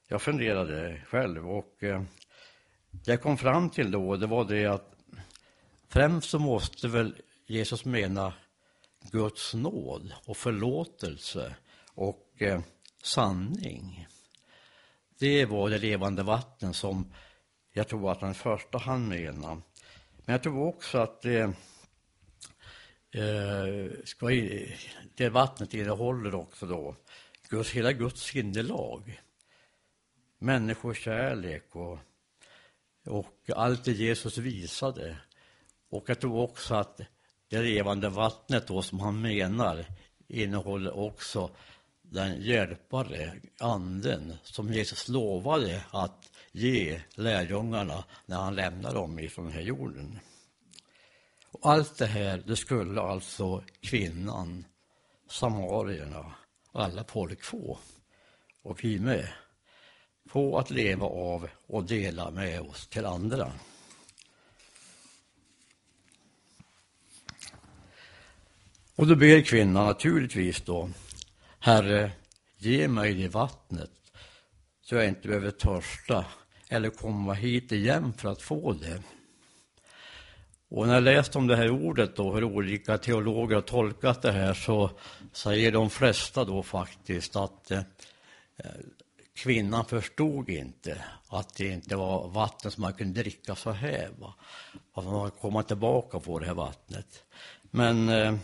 Jag 0.09 0.23
funderade 0.23 1.03
själv 1.07 1.51
och 1.51 1.77
det 1.81 2.07
jag 3.05 3.23
kom 3.23 3.39
fram 3.39 3.71
till 3.71 3.91
då, 3.91 4.17
det 4.17 4.27
var 4.27 4.45
det 4.45 4.67
att 4.67 4.95
främst 5.89 6.31
så 6.31 6.39
måste 6.39 6.89
väl 6.89 7.15
Jesus 7.47 7.85
mena 7.85 8.33
Guds 9.11 9.55
nåd 9.55 10.13
och 10.27 10.37
förlåtelse 10.37 11.55
och 11.95 12.35
eh, 12.39 12.61
sanning. 13.03 14.07
Det 15.19 15.47
var 15.47 15.71
det 15.71 15.79
levande 15.79 16.23
vatten 16.23 16.75
som 16.75 17.13
jag 17.73 17.89
tror 17.89 18.13
att 18.13 18.21
han 18.21 18.31
i 18.31 18.35
första 18.35 18.79
hand 18.79 19.09
menade. 19.09 19.61
Men 20.17 20.33
jag 20.33 20.43
tror 20.43 20.67
också 20.67 20.99
att 20.99 21.23
det, 21.23 21.53
eh, 23.19 23.91
ska, 24.05 24.29
det 25.15 25.29
vattnet 25.29 25.75
innehåller 25.75 26.35
också 26.35 26.67
då 26.67 26.97
Guds, 27.49 27.71
hela 27.71 27.93
Guds 27.93 28.23
sinnelag. 28.23 29.21
Människokärlek 30.39 31.77
och, 31.77 31.99
och 33.07 33.51
allt 33.57 33.85
det 33.85 33.93
Jesus 33.93 34.39
visade. 34.39 35.17
Och 35.91 36.05
jag 36.07 36.21
tror 36.21 36.41
också 36.41 36.75
att 36.75 37.01
det 37.49 37.63
levande 37.63 38.09
vattnet 38.09 38.67
då 38.67 38.83
som 38.83 39.01
han 39.01 39.21
menar 39.21 39.85
innehåller 40.29 40.99
också 40.99 41.51
den 42.03 42.43
hjälpare, 42.43 43.33
anden, 43.61 44.35
som 44.43 44.73
Jesus 44.73 45.09
lovade 45.09 45.83
att 45.91 46.31
ge 46.53 47.01
lärjungarna 47.15 48.05
när 48.27 48.37
han 48.37 48.55
lämnade 48.55 48.95
dem 48.95 49.19
ifrån 49.19 49.45
den 49.45 49.55
här 49.55 49.63
jorden. 49.63 50.19
Och 51.53 51.71
allt 51.71 51.99
det 51.99 52.07
här, 52.07 52.43
det 52.47 52.57
skulle 52.57 53.01
alltså 53.01 53.65
kvinnan, 53.81 54.65
samarierna, 55.29 56.33
alla 56.73 57.05
folk 57.05 57.45
få. 57.45 57.79
Och 58.63 58.85
vi 58.85 58.99
med. 58.99 59.29
Få 60.27 60.59
att 60.59 60.71
leva 60.71 61.07
av 61.07 61.49
och 61.67 61.85
dela 61.85 62.31
med 62.31 62.61
oss 62.61 62.87
till 62.87 63.07
andra. 63.07 63.53
Och 68.95 69.07
då 69.07 69.17
ber 69.17 69.43
kvinnan 69.43 69.87
naturligtvis 69.87 70.61
då 70.61 70.91
Herre, 71.59 72.13
ge 72.57 72.89
mig 72.89 73.15
det 73.15 73.29
vattnet 73.29 73.91
så 74.83 74.95
jag 74.95 75.09
inte 75.09 75.29
behöver 75.29 75.51
törsta 75.51 76.25
eller 76.69 76.91
komma 76.91 77.33
hit 77.33 77.73
igen 77.73 78.13
för 78.13 78.29
att 78.29 78.43
få 78.43 78.73
det. 78.73 79.03
Och 80.71 80.87
när 80.87 80.95
jag 80.95 81.03
läste 81.03 81.39
om 81.39 81.47
det 81.47 81.57
här 81.57 81.71
ordet 81.71 82.17
då, 82.17 82.35
hur 82.35 82.45
olika 82.45 82.99
teologer 82.99 83.55
har 83.55 83.63
tolkat 83.63 84.23
det 84.23 84.33
här, 84.33 84.55
så 84.55 84.91
säger 85.33 85.73
de 85.73 85.91
flesta 85.91 86.45
då 86.45 86.63
faktiskt 86.63 87.37
att 87.37 87.71
eh, 87.71 87.83
kvinnan 89.35 89.85
förstod 89.85 90.51
inte 90.51 91.05
att 91.29 91.55
det 91.55 91.69
inte 91.69 91.97
var 91.97 92.29
vatten 92.29 92.71
som 92.71 92.83
man 92.83 92.93
kunde 92.93 93.23
dricka 93.23 93.55
så 93.55 93.71
här. 93.71 94.09
Va? 94.19 94.35
Att 94.95 95.05
man 95.05 95.31
komma 95.31 95.63
tillbaka 95.63 96.21
på 96.21 96.39
det 96.39 96.47
här 96.47 96.55
vattnet. 96.55 97.25
Men 97.63 98.09
eh, 98.09 98.35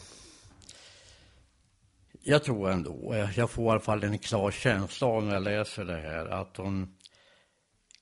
jag 2.23 2.45
tror 2.45 2.71
ändå, 2.71 3.14
eh, 3.14 3.38
jag 3.38 3.50
får 3.50 3.64
i 3.64 3.71
alla 3.71 3.81
fall 3.81 4.04
en 4.04 4.19
klar 4.19 4.50
känsla 4.50 5.21
när 5.21 5.35
jag 5.35 5.43
läser 5.43 5.85
det 5.85 6.00
här, 6.00 6.26
att 6.26 6.57
hon 6.57 6.97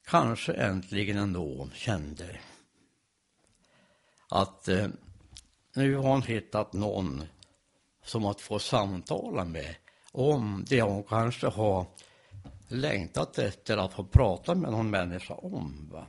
kanske 0.06 0.52
äntligen 0.52 1.16
ändå 1.16 1.68
kände 1.74 2.38
att 4.32 4.68
eh, 4.68 4.86
nu 5.74 5.94
har 5.94 6.08
hon 6.08 6.22
hittat 6.22 6.72
någon 6.72 7.22
som 8.04 8.26
att 8.26 8.40
få 8.40 8.58
samtala 8.58 9.44
med 9.44 9.74
om 10.12 10.64
det 10.68 10.82
hon 10.82 11.02
kanske 11.02 11.46
har 11.46 11.86
längtat 12.68 13.38
efter 13.38 13.76
att 13.76 13.92
få 13.92 14.04
prata 14.04 14.54
med 14.54 14.70
någon 14.70 14.90
människa 14.90 15.34
om. 15.34 15.88
Va? 15.92 16.06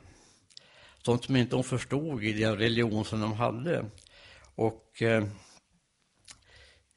Sånt 1.02 1.24
som 1.24 1.36
inte 1.36 1.56
hon 1.56 1.64
förstod 1.64 2.24
i 2.24 2.32
den 2.32 2.56
religion 2.58 3.04
som 3.04 3.20
de 3.20 3.32
hade. 3.32 3.84
Och 4.54 5.02
eh, 5.02 5.24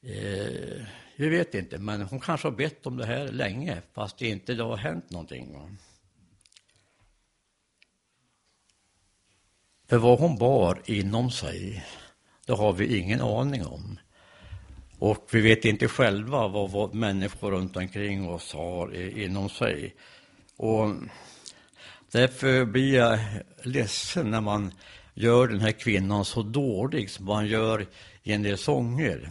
eh, 0.02 0.86
vi 1.16 1.30
vet 1.30 1.56
inte, 1.56 1.78
men 1.78 2.02
hon 2.02 2.20
kanske 2.20 2.48
har 2.48 2.56
bett 2.56 2.88
om 2.88 2.98
det 2.98 3.06
här 3.06 3.28
länge 3.28 3.82
fast 3.94 4.18
det 4.18 4.30
inte 4.30 4.64
har 4.64 4.78
hänt 4.78 5.10
någonting. 5.10 5.54
Va? 5.54 5.70
För 9.90 9.98
vad 9.98 10.20
hon 10.20 10.38
bar 10.38 10.82
inom 10.86 11.32
sig, 11.32 11.86
det 12.46 12.54
har 12.54 12.74
vi 12.74 12.98
ingen 12.98 13.22
aning 13.22 13.66
om. 13.66 14.00
Och 15.00 15.28
vi 15.32 15.42
vet 15.42 15.66
inte 15.66 15.88
själva 15.88 16.48
vad, 16.48 16.72
vad 16.72 16.94
människor 16.94 17.52
runt 17.52 17.78
omkring 17.78 18.30
oss 18.30 18.54
har 18.54 19.18
inom 19.20 19.50
sig. 19.50 19.96
Och 20.58 20.94
därför 22.12 22.66
blir 22.66 22.96
jag 22.96 23.20
ledsen 23.64 24.32
när 24.32 24.42
man 24.42 24.72
gör 25.14 25.48
den 25.48 25.60
här 25.60 25.72
kvinnan 25.72 26.26
så 26.26 26.44
dålig 26.44 27.10
som 27.10 27.26
man 27.26 27.48
gör 27.48 27.88
i 28.24 28.34
en 28.34 28.44
del 28.44 28.58
sånger. 28.58 29.30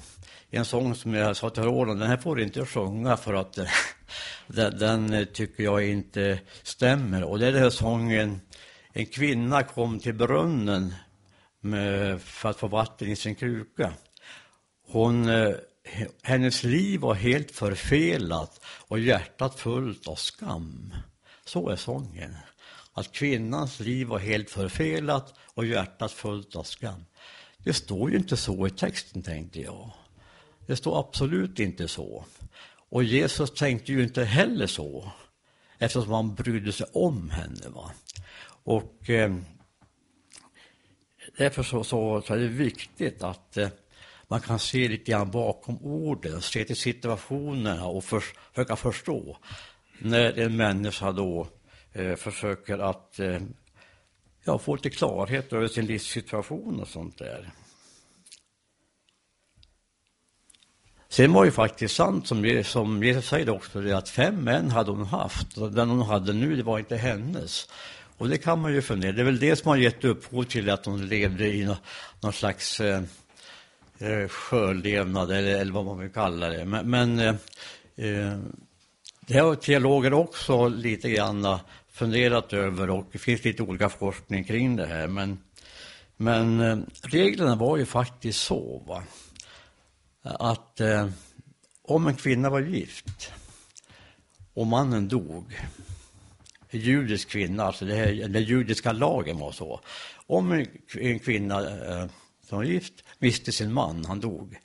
En 0.50 0.64
sång 0.64 0.94
som 0.94 1.14
jag 1.14 1.36
sa 1.36 1.50
till 1.50 1.62
Roland, 1.62 2.00
den 2.00 2.08
här 2.08 2.16
får 2.16 2.36
du 2.36 2.42
inte 2.42 2.66
sjunga 2.66 3.16
för 3.16 3.34
att 3.34 3.58
den, 4.46 4.78
den 4.78 5.26
tycker 5.32 5.64
jag 5.64 5.88
inte 5.88 6.38
stämmer. 6.62 7.24
Och 7.24 7.38
det 7.38 7.46
är 7.46 7.52
den 7.52 7.62
här 7.62 7.70
sången 7.70 8.40
en 8.98 9.06
kvinna 9.06 9.62
kom 9.62 10.00
till 10.00 10.14
brunnen 10.14 10.94
med, 11.60 12.20
för 12.22 12.50
att 12.50 12.56
få 12.56 12.68
vatten 12.68 13.08
i 13.08 13.16
sin 13.16 13.34
kruka. 13.34 13.92
Hon, 14.86 15.28
eh, 15.28 15.54
hennes 16.22 16.64
liv 16.64 17.00
var 17.00 17.14
helt 17.14 17.50
förfelat 17.50 18.60
och 18.64 18.98
hjärtat 18.98 19.60
fullt 19.60 20.08
av 20.08 20.14
skam. 20.14 20.94
Så 21.44 21.68
är 21.68 21.76
sången. 21.76 22.36
Att 22.92 23.12
kvinnans 23.12 23.80
liv 23.80 24.06
var 24.06 24.18
helt 24.18 24.50
förfelat 24.50 25.34
och 25.54 25.66
hjärtat 25.66 26.12
fullt 26.12 26.56
av 26.56 26.62
skam. 26.62 27.04
Det 27.58 27.72
står 27.72 28.10
ju 28.10 28.16
inte 28.16 28.36
så 28.36 28.66
i 28.66 28.70
texten, 28.70 29.22
tänkte 29.22 29.60
jag. 29.60 29.90
Det 30.66 30.76
står 30.76 31.00
absolut 31.00 31.58
inte 31.58 31.88
så. 31.88 32.24
Och 32.88 33.04
Jesus 33.04 33.54
tänkte 33.54 33.92
ju 33.92 34.02
inte 34.02 34.24
heller 34.24 34.66
så, 34.66 35.12
eftersom 35.78 36.12
han 36.12 36.34
brydde 36.34 36.72
sig 36.72 36.86
om 36.92 37.30
henne. 37.30 37.68
Va? 37.68 37.90
Och 38.66 39.10
eh, 39.10 39.34
därför 41.36 41.62
så, 41.62 41.84
så, 41.84 42.22
så, 42.22 42.34
är 42.34 42.38
det 42.38 42.48
viktigt 42.48 43.22
att 43.22 43.56
eh, 43.56 43.68
man 44.28 44.40
kan 44.40 44.58
se 44.58 44.88
lite 44.88 45.10
grann 45.10 45.30
bakom 45.30 45.78
orden, 45.82 46.42
se 46.42 46.64
till 46.64 46.76
situationerna 46.76 47.86
och 47.86 48.04
för, 48.04 48.20
försöka 48.52 48.76
förstå 48.76 49.36
när 49.98 50.38
en 50.38 50.56
människa 50.56 51.12
då 51.12 51.48
eh, 51.92 52.16
försöker 52.16 52.78
att 52.78 53.18
eh, 53.18 53.40
ja, 54.44 54.58
få 54.58 54.74
lite 54.74 54.90
klarhet 54.90 55.52
över 55.52 55.68
sin 55.68 55.86
livssituation 55.86 56.80
och 56.80 56.88
sånt 56.88 57.18
där. 57.18 57.52
Sen 61.08 61.32
var 61.32 61.44
ju 61.44 61.50
faktiskt 61.50 61.96
sant, 61.96 62.26
som, 62.26 62.62
som 62.64 63.02
Jesus 63.02 63.28
säger 63.28 63.50
också, 63.50 63.80
det 63.80 63.96
att 63.96 64.08
fem 64.08 64.34
män 64.34 64.70
hade 64.70 64.90
hon 64.90 65.06
haft. 65.06 65.56
Och 65.56 65.72
den 65.72 65.90
hon 65.90 66.02
hade 66.02 66.32
nu, 66.32 66.56
det 66.56 66.62
var 66.62 66.78
inte 66.78 66.96
hennes. 66.96 67.68
Och 68.18 68.28
det 68.28 68.38
kan 68.38 68.60
man 68.60 68.72
ju 68.72 68.82
fundera. 68.82 69.12
Det 69.12 69.22
är 69.22 69.24
väl 69.24 69.38
det 69.38 69.56
som 69.56 69.68
har 69.68 69.76
gett 69.76 70.04
upphov 70.04 70.44
till 70.44 70.70
att 70.70 70.86
hon 70.86 71.06
levde 71.06 71.46
i 71.46 71.64
någon, 71.64 71.76
någon 72.20 72.32
slags 72.32 72.80
eh, 72.80 73.02
eh 73.98 74.28
sjölevnad, 74.28 75.30
eller, 75.30 75.60
eller 75.60 75.72
vad 75.72 75.84
man 75.84 75.98
vill 75.98 76.10
kalla 76.10 76.48
det. 76.48 76.64
Men, 76.64 76.90
men 76.90 77.18
eh, 77.18 77.34
eh, 77.96 78.38
det 79.20 79.38
har 79.38 79.54
teologer 79.54 80.12
också 80.12 80.68
lite 80.68 81.10
grann 81.10 81.58
funderat 81.92 82.52
över 82.52 82.90
och 82.90 83.08
det 83.12 83.18
finns 83.18 83.44
lite 83.44 83.62
olika 83.62 83.88
forskning 83.88 84.44
kring 84.44 84.76
det 84.76 84.86
här. 84.86 85.08
Men, 85.08 85.38
men 86.16 86.60
eh, 86.60 86.78
reglerna 87.02 87.56
var 87.56 87.76
ju 87.76 87.86
faktiskt 87.86 88.40
så 88.40 88.82
va? 88.86 89.02
att 90.22 90.80
eh, 90.80 91.08
om 91.82 92.06
en 92.06 92.16
kvinna 92.16 92.50
var 92.50 92.60
gift 92.60 93.32
och 94.54 94.66
mannen 94.66 95.08
dog, 95.08 95.60
judisk 96.70 97.28
kvinna, 97.28 97.64
alltså 97.64 97.84
det 97.84 97.94
här, 97.94 98.28
den 98.28 98.42
judiska 98.42 98.92
lagen 98.92 99.38
var 99.38 99.52
så. 99.52 99.80
Om 100.26 100.52
en, 100.52 100.66
en 100.94 101.18
kvinna 101.18 101.60
eh, 101.60 102.06
som 102.48 102.58
var 102.58 102.64
gift 102.64 103.04
miste 103.18 103.52
sin 103.52 103.72
man, 103.72 104.04
han 104.04 104.20
dog, 104.20 104.56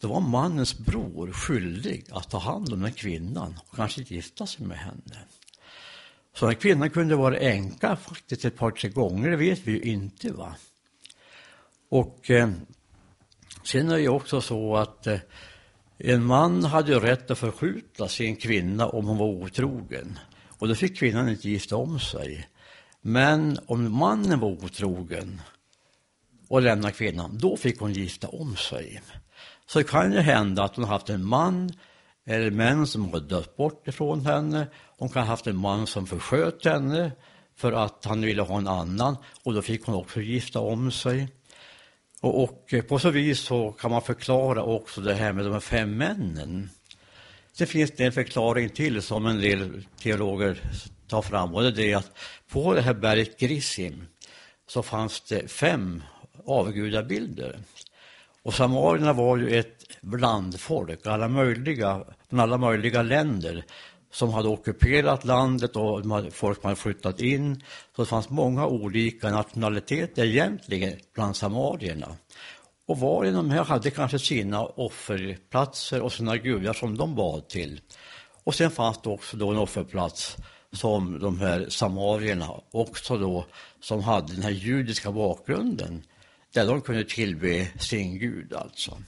då 0.00 0.08
var 0.08 0.20
mannens 0.20 0.78
bror 0.78 1.32
skyldig 1.32 2.04
att 2.10 2.30
ta 2.30 2.38
hand 2.38 2.72
om 2.72 2.80
den 2.80 2.92
kvinnan 2.92 3.58
och 3.68 3.76
kanske 3.76 4.02
gifta 4.02 4.46
sig 4.46 4.66
med 4.66 4.78
henne. 4.78 5.18
Så 6.34 6.46
den 6.46 6.56
kvinnan 6.56 6.90
kunde 6.90 7.16
vara 7.16 7.38
änka 7.38 7.96
faktiskt 7.96 8.44
ett 8.44 8.56
par, 8.56 8.70
tre 8.70 8.90
gånger, 8.90 9.30
det 9.30 9.36
vet 9.36 9.60
vi 9.64 9.72
ju 9.72 9.80
inte. 9.80 10.32
va. 10.32 10.54
Och 11.88 12.30
eh, 12.30 12.50
sen 13.64 13.88
är 13.88 13.94
det 13.94 14.00
ju 14.00 14.08
också 14.08 14.40
så 14.40 14.76
att 14.76 15.06
eh, 15.06 15.18
en 15.98 16.24
man 16.24 16.64
hade 16.64 17.00
rätt 17.00 17.30
att 17.30 17.38
förskjuta 17.38 18.08
sin 18.08 18.36
kvinna 18.36 18.88
om 18.88 19.06
hon 19.06 19.18
var 19.18 19.26
otrogen. 19.26 20.18
Och 20.62 20.68
då 20.68 20.74
fick 20.74 20.98
kvinnan 20.98 21.28
inte 21.28 21.48
gifta 21.48 21.76
om 21.76 22.00
sig. 22.00 22.48
Men 23.00 23.58
om 23.66 23.98
mannen 23.98 24.40
var 24.40 24.48
otrogen 24.48 25.40
och 26.48 26.62
lämnade 26.62 26.94
kvinnan, 26.94 27.38
då 27.38 27.56
fick 27.56 27.80
hon 27.80 27.92
gifta 27.92 28.28
om 28.28 28.56
sig. 28.56 29.02
Så 29.66 29.78
det 29.78 29.84
kan 29.84 30.12
ju 30.12 30.18
hända 30.18 30.62
att 30.64 30.76
hon 30.76 30.84
haft 30.84 31.10
en 31.10 31.24
man 31.24 31.72
eller 32.26 32.50
män 32.50 32.86
som 32.86 33.12
har 33.12 33.20
dött 33.20 33.56
bort 33.56 33.88
ifrån 33.88 34.26
henne. 34.26 34.66
Hon 34.98 35.08
kan 35.08 35.22
ha 35.22 35.28
haft 35.28 35.46
en 35.46 35.56
man 35.56 35.86
som 35.86 36.06
försköt 36.06 36.64
henne 36.64 37.12
för 37.56 37.72
att 37.72 38.04
han 38.04 38.20
ville 38.20 38.42
ha 38.42 38.58
en 38.58 38.68
annan 38.68 39.16
och 39.44 39.54
då 39.54 39.62
fick 39.62 39.84
hon 39.84 39.94
också 39.94 40.20
gifta 40.20 40.60
om 40.60 40.90
sig. 40.90 41.28
Och, 42.20 42.42
och 42.42 42.74
på 42.88 42.98
så 42.98 43.10
vis 43.10 43.40
så 43.40 43.72
kan 43.72 43.90
man 43.90 44.02
förklara 44.02 44.62
också 44.62 45.00
det 45.00 45.14
här 45.14 45.32
med 45.32 45.44
de 45.44 45.52
här 45.52 45.60
fem 45.60 45.96
männen. 45.96 46.70
Det 47.58 47.66
finns 47.66 47.90
det 47.90 48.04
en 48.04 48.12
förklaring 48.12 48.68
till 48.68 49.02
som 49.02 49.26
en 49.26 49.40
del 49.40 49.86
teologer 50.02 50.60
tar 51.08 51.22
fram 51.22 51.54
och 51.54 51.72
det 51.72 51.92
är 51.92 51.96
att 51.96 52.12
på 52.48 52.74
det 52.74 52.82
här 52.82 52.94
berget 52.94 53.38
Grissim 53.38 54.06
så 54.66 54.82
fanns 54.82 55.20
det 55.20 55.50
fem 55.50 56.02
avgudabilder. 56.46 57.58
Och 58.42 58.54
samarierna 58.54 59.12
var 59.12 59.36
ju 59.36 59.58
ett 59.58 59.84
blandfolk, 60.00 61.06
alla 61.06 61.28
möjliga, 61.28 62.04
från 62.28 62.40
alla 62.40 62.58
möjliga 62.58 63.02
länder 63.02 63.64
som 64.12 64.30
hade 64.32 64.48
ockuperat 64.48 65.24
landet 65.24 65.76
och 65.76 66.02
folk 66.32 66.64
hade 66.64 66.76
flyttat 66.76 67.20
in. 67.20 67.62
Så 67.96 68.02
det 68.02 68.08
fanns 68.08 68.30
många 68.30 68.66
olika 68.66 69.30
nationaliteter 69.30 70.24
egentligen 70.24 70.98
bland 71.14 71.36
samarierna. 71.36 72.16
Och 72.86 72.98
var 72.98 73.16
och 73.16 73.26
en 73.26 73.36
av 73.36 73.42
de 73.42 73.50
här 73.50 73.64
hade 73.64 73.90
kanske 73.90 74.18
sina 74.18 74.66
offerplatser 74.66 76.02
och 76.02 76.12
sina 76.12 76.36
gudar 76.36 76.72
som 76.72 76.96
de 76.96 77.14
bad 77.14 77.48
till. 77.48 77.80
Och 78.44 78.54
sen 78.54 78.70
fanns 78.70 79.02
det 79.02 79.10
också 79.10 79.36
då 79.36 79.50
en 79.50 79.58
offerplats 79.58 80.36
som 80.72 81.18
de 81.18 81.40
här 81.40 81.66
samarierna 81.68 82.50
också 82.70 83.18
då 83.18 83.46
som 83.80 84.00
hade 84.00 84.32
den 84.32 84.42
här 84.42 84.50
judiska 84.50 85.12
bakgrunden 85.12 86.02
där 86.54 86.66
de 86.66 86.80
kunde 86.80 87.04
tillbe 87.04 87.68
sin 87.78 88.18
gud 88.18 88.54
alltså. 88.54 88.98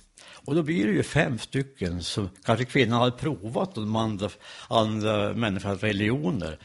Och 0.44 0.54
då 0.54 0.62
blir 0.62 0.86
det 0.86 0.92
ju 0.92 1.02
fem 1.02 1.38
stycken 1.38 2.02
som 2.02 2.30
kanske 2.44 2.64
kvinnan 2.64 3.00
hade 3.00 3.16
provat 3.16 3.74
de 3.74 3.96
andra, 3.96 4.30
andra 4.68 5.34
människornas 5.34 5.82
religioner 5.82 6.58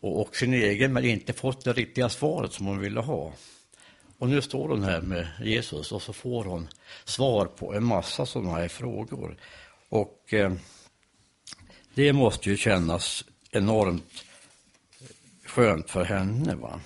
och, 0.00 0.20
och 0.20 0.36
sin 0.36 0.54
egen 0.54 0.92
men 0.92 1.04
inte 1.04 1.32
fått 1.32 1.64
det 1.64 1.72
riktiga 1.72 2.08
svaret 2.08 2.52
som 2.52 2.66
hon 2.66 2.78
ville 2.78 3.00
ha. 3.00 3.32
Och 4.24 4.30
nu 4.30 4.42
står 4.42 4.68
hon 4.68 4.82
här 4.82 5.00
med 5.00 5.26
Jesus 5.40 5.92
och 5.92 6.02
så 6.02 6.12
får 6.12 6.44
hon 6.44 6.68
svar 7.04 7.46
på 7.46 7.74
en 7.74 7.84
massa 7.84 8.26
sådana 8.26 8.50
här 8.50 8.68
frågor. 8.68 9.36
Och 9.88 10.34
eh, 10.34 10.52
det 11.94 12.12
måste 12.12 12.50
ju 12.50 12.56
kännas 12.56 13.24
enormt 13.50 14.24
skönt 15.44 15.90
för 15.90 16.04
henne. 16.04 16.54
Va? 16.54 16.80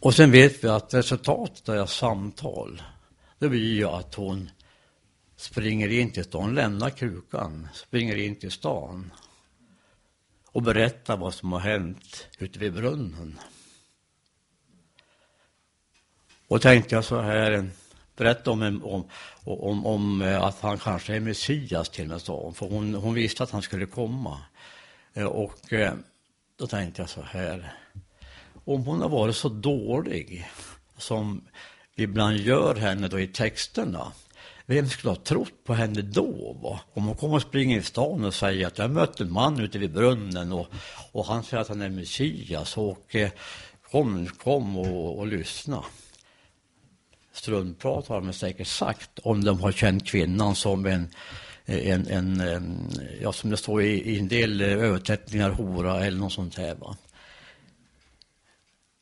Och 0.00 0.14
sen 0.14 0.30
vet 0.30 0.64
vi 0.64 0.68
att 0.68 0.94
resultatet 0.94 1.68
av 1.68 1.74
deras 1.74 1.94
samtal, 1.94 2.82
det 3.38 3.48
blir 3.48 3.74
ju 3.74 3.88
att 3.88 4.14
hon 4.14 4.50
springer 5.36 5.88
in 5.88 6.12
till 6.12 6.24
stan, 6.24 6.54
lämnar 6.54 6.90
krukan, 6.90 7.68
springer 7.74 8.16
in 8.16 8.36
till 8.36 8.52
stan 8.52 9.10
och 10.52 10.62
berätta 10.62 11.16
vad 11.16 11.34
som 11.34 11.52
har 11.52 11.60
hänt 11.60 12.28
ute 12.38 12.58
vid 12.58 12.72
brunnen. 12.72 13.38
Och 16.48 16.62
tänkte 16.62 16.94
jag 16.94 17.04
så 17.04 17.20
här, 17.20 17.70
berätta 18.16 18.50
om, 18.50 18.82
om, 18.84 19.08
om, 19.44 19.86
om 19.86 20.22
eh, 20.22 20.42
att 20.42 20.60
han 20.60 20.78
kanske 20.78 21.16
är 21.16 21.20
Messias 21.20 21.88
till 21.88 22.12
och 22.12 22.28
med, 22.28 22.56
för 22.56 22.68
hon, 22.68 22.94
hon 22.94 23.14
visste 23.14 23.42
att 23.42 23.50
han 23.50 23.62
skulle 23.62 23.86
komma. 23.86 24.38
Eh, 25.14 25.24
och 25.24 25.72
eh, 25.72 25.94
då 26.56 26.66
tänkte 26.66 27.02
jag 27.02 27.08
så 27.08 27.22
här, 27.22 27.74
om 28.64 28.84
hon 28.84 29.00
har 29.00 29.08
varit 29.08 29.36
så 29.36 29.48
dålig 29.48 30.50
som 30.96 31.48
vi 31.94 32.02
ibland 32.02 32.36
gör 32.36 32.74
henne 32.74 33.08
då 33.08 33.20
i 33.20 33.26
texterna, 33.26 34.12
vem 34.66 34.88
skulle 34.88 35.10
ha 35.10 35.16
trott 35.16 35.64
på 35.64 35.74
henne 35.74 36.02
då? 36.02 36.56
Va? 36.62 36.80
Om 36.92 37.04
hon 37.04 37.16
kommer 37.16 37.34
och 37.34 37.42
springer 37.42 37.78
i 37.78 37.82
stan 37.82 38.24
och 38.24 38.34
säger 38.34 38.66
att 38.66 38.78
jag 38.78 38.90
mötte 38.90 39.22
en 39.22 39.32
man 39.32 39.60
ute 39.60 39.78
vid 39.78 39.92
brunnen 39.92 40.52
och, 40.52 40.66
och 41.12 41.26
han 41.26 41.42
säger 41.42 41.60
att 41.60 41.68
han 41.68 41.82
är 41.82 41.88
Messias 41.88 42.76
och 42.76 43.16
eh, 43.16 43.30
kom, 43.90 44.26
kom 44.26 44.78
och, 44.78 45.18
och 45.18 45.26
lyssna. 45.26 45.84
Struntprat 47.32 48.06
har 48.06 48.20
de 48.20 48.32
säkert 48.32 48.66
sagt 48.66 49.18
om 49.18 49.44
de 49.44 49.60
har 49.60 49.72
känt 49.72 50.06
kvinnan 50.06 50.54
som 50.54 50.86
en, 50.86 51.08
en, 51.64 52.06
en 52.06 52.42
ja, 53.20 53.32
som 53.32 53.50
det 53.50 53.56
står 53.56 53.82
i, 53.82 54.14
i 54.14 54.18
en 54.18 54.28
del 54.28 54.60
översättningar, 54.60 55.50
hora 55.50 56.06
eller 56.06 56.18
något 56.18 56.32
sånt 56.32 56.58
här. 56.58 56.74
Va? 56.74 56.96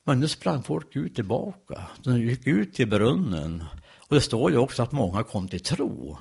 Men 0.04 0.20
nu 0.20 0.28
sprang 0.28 0.62
folk 0.62 0.96
ut 0.96 1.14
tillbaka. 1.14 1.82
De 2.02 2.20
gick 2.20 2.46
ut 2.46 2.74
till 2.74 2.88
brunnen. 2.88 3.64
Och 4.10 4.16
det 4.16 4.22
står 4.22 4.50
ju 4.50 4.56
också 4.56 4.82
att 4.82 4.92
många 4.92 5.22
kom 5.22 5.48
till 5.48 5.60
tro. 5.60 6.18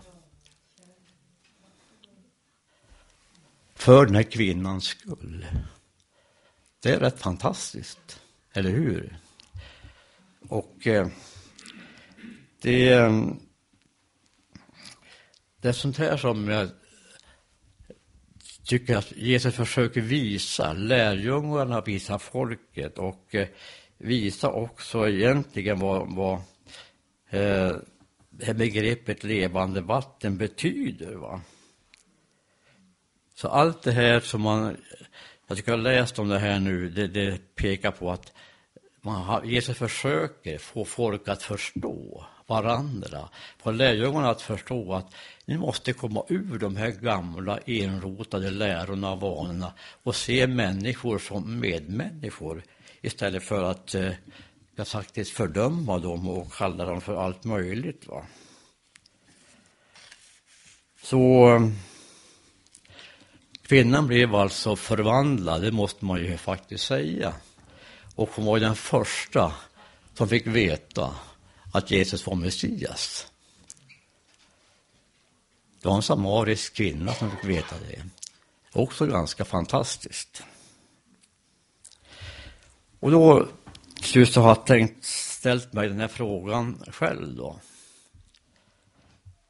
För 3.76 4.06
den 4.06 4.16
här 4.16 4.24
kvinnans 4.24 4.84
skull. 4.84 5.46
Det 6.80 6.90
är 6.90 7.00
rätt 7.00 7.20
fantastiskt, 7.20 8.22
eller 8.54 8.70
hur? 8.70 9.18
Och 10.50 10.88
eh, 10.88 11.08
det, 12.62 12.90
eh, 12.90 13.26
det 15.62 15.68
är 15.68 15.74
sånt 15.74 15.98
här 15.98 16.18
som 16.18 16.48
jag 16.48 16.70
tycker 18.64 18.98
att 18.98 19.12
Jesus 19.12 19.56
försöker 19.56 20.02
visa, 20.02 20.74
lärjungarna 20.74 21.82
visar 21.82 22.18
folket 22.18 22.98
och 22.98 23.36
eh, 23.36 23.48
visa 23.98 24.50
också 24.50 25.08
egentligen 25.08 25.80
vad, 25.80 26.16
vad 26.16 26.42
eh, 27.30 27.76
det 28.30 28.46
här 28.46 28.54
begreppet 28.54 29.24
levande 29.24 29.82
vatten 29.82 30.38
betyder. 30.38 31.16
Va? 31.16 31.42
Så 33.36 33.48
allt 33.48 33.84
det 33.84 33.92
här 33.92 34.20
som 34.20 34.42
man, 34.42 34.78
jag 35.48 35.58
tycker 35.58 35.72
jag 35.72 35.78
har 35.78 35.84
läst 35.84 36.20
om 36.20 36.30
det 36.30 36.40
här 36.40 36.60
nu, 36.60 36.90
det, 36.90 37.08
det 37.08 37.56
pekar 37.56 37.92
på 37.92 38.12
att 38.12 38.34
man 39.02 39.22
har, 39.22 39.44
Jesus 39.44 39.78
försöker 39.78 40.58
få 40.58 40.86
folk 40.86 41.28
att 41.28 41.44
förstå 41.44 42.26
varandra, 42.48 43.30
få 43.58 43.72
lärjungarna 43.72 44.30
att 44.30 44.42
förstå 44.42 44.94
att 44.94 45.16
ni 45.46 45.58
måste 45.58 45.94
komma 45.94 46.24
ur 46.28 46.60
de 46.60 46.76
här 46.76 46.92
gamla 46.92 47.60
enrotade 47.66 48.52
lärorna 48.52 49.12
och 49.12 49.22
vanorna 49.22 49.74
och 50.04 50.16
se 50.16 50.48
människor 50.48 51.20
som 51.20 51.60
medmänniskor 51.60 52.64
istället 53.02 53.44
för 53.44 53.64
att 53.64 53.96
eh, 53.96 54.12
jag 54.80 54.88
faktiskt 54.88 55.32
fördöma 55.32 56.00
dem 56.00 56.30
och 56.30 56.54
kalla 56.54 56.86
dem 56.86 57.02
för 57.02 57.16
allt 57.16 57.44
möjligt. 57.44 58.08
Va? 58.08 58.26
Så 61.02 61.56
eh, 61.56 61.70
kvinnan 63.62 64.08
blev 64.08 64.36
alltså 64.36 64.76
förvandlad, 64.76 65.62
det 65.62 65.72
måste 65.72 66.06
man 66.06 66.20
ju 66.20 66.38
faktiskt 66.38 66.86
säga. 66.86 67.34
Och 68.16 68.30
hon 68.36 68.46
var 68.46 68.60
den 68.60 68.76
första 68.76 69.54
som 70.14 70.28
fick 70.28 70.48
veta 70.48 71.16
att 71.74 71.92
Jesus 71.92 72.26
var 72.26 72.36
Messias. 72.36 73.28
Det 75.82 75.88
var 75.88 75.96
en 75.96 76.02
samarisk 76.02 76.74
kvinna 76.74 77.14
som 77.14 77.32
fick 77.32 77.46
veta 77.46 77.76
det. 77.90 78.04
Också 78.74 79.06
ganska 79.06 79.46
fantastiskt. 79.46 80.44
Och 83.00 83.12
då 83.12 83.48
slut 84.06 84.34
så 84.34 84.42
har 84.42 84.50
jag 84.50 84.66
tänkt, 84.66 85.04
ställt 85.06 85.74
mig 85.74 85.90
den 85.90 86.00
här 86.00 86.08
frågan 86.08 86.84
själv 86.88 87.36
då. 87.36 87.60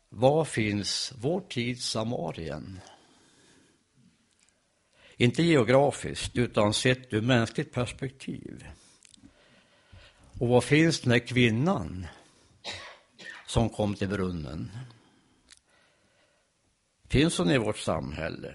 Var 0.10 0.46
finns 0.46 1.14
vår 1.18 1.42
tids 1.42 1.86
Samarien? 1.86 2.80
Inte 5.18 5.44
geografiskt, 5.44 6.38
utan 6.38 6.74
sett 6.74 7.14
ur 7.14 7.22
mänskligt 7.22 7.74
perspektiv. 7.74 8.66
Och 10.40 10.48
var 10.48 10.62
finns 10.62 11.02
den 11.02 11.12
här 11.12 11.20
kvinnan 11.20 12.08
som 13.48 13.70
kom 13.70 13.96
till 13.96 14.10
brunnen? 14.10 14.72
Finns 17.08 17.38
hon 17.38 17.52
i 17.52 17.58
vårt 17.58 17.78
samhälle? 17.78 18.54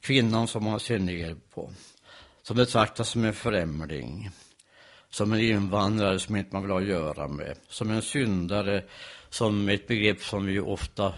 Kvinnan 0.00 0.48
som 0.48 0.64
man 0.64 0.80
ser 0.80 0.98
ner 0.98 1.34
på, 1.34 1.72
som 2.42 2.56
betraktas 2.56 3.08
som 3.08 3.24
en 3.24 3.34
främling, 3.34 4.30
som 5.14 5.32
en 5.32 5.40
invandrare 5.40 6.18
som 6.18 6.36
inte 6.36 6.50
man 6.52 6.62
vill 6.62 6.70
ha 6.70 6.80
att 6.80 6.86
göra 6.86 7.28
med, 7.28 7.58
som 7.68 7.90
en 7.90 8.02
syndare, 8.02 8.84
som 9.30 9.68
ett 9.68 9.86
begrepp 9.86 10.22
som 10.22 10.46
vi 10.46 10.60
ofta 10.60 11.14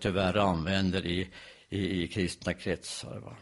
tyvärr 0.00 0.36
använder 0.36 1.06
i, 1.06 1.28
i, 1.68 2.02
i 2.02 2.08
kristna 2.08 2.54
kretsar. 2.54 3.18
Va? 3.18 3.36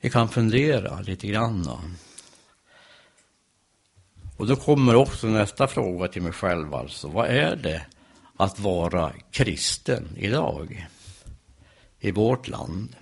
Vi 0.00 0.10
kan 0.10 0.28
fundera 0.28 1.00
lite 1.00 1.26
grann. 1.26 1.68
Och 4.36 4.46
då 4.46 4.56
kommer 4.56 4.94
också 4.94 5.26
nästa 5.26 5.66
fråga 5.66 6.08
till 6.08 6.22
mig 6.22 6.32
själv 6.32 6.74
alltså. 6.74 7.08
Vad 7.08 7.26
är 7.26 7.56
det 7.56 7.86
att 8.36 8.58
vara 8.58 9.12
kristen 9.30 10.08
idag 10.16 10.88
i 12.00 12.10
vårt 12.10 12.48
land? 12.48 12.96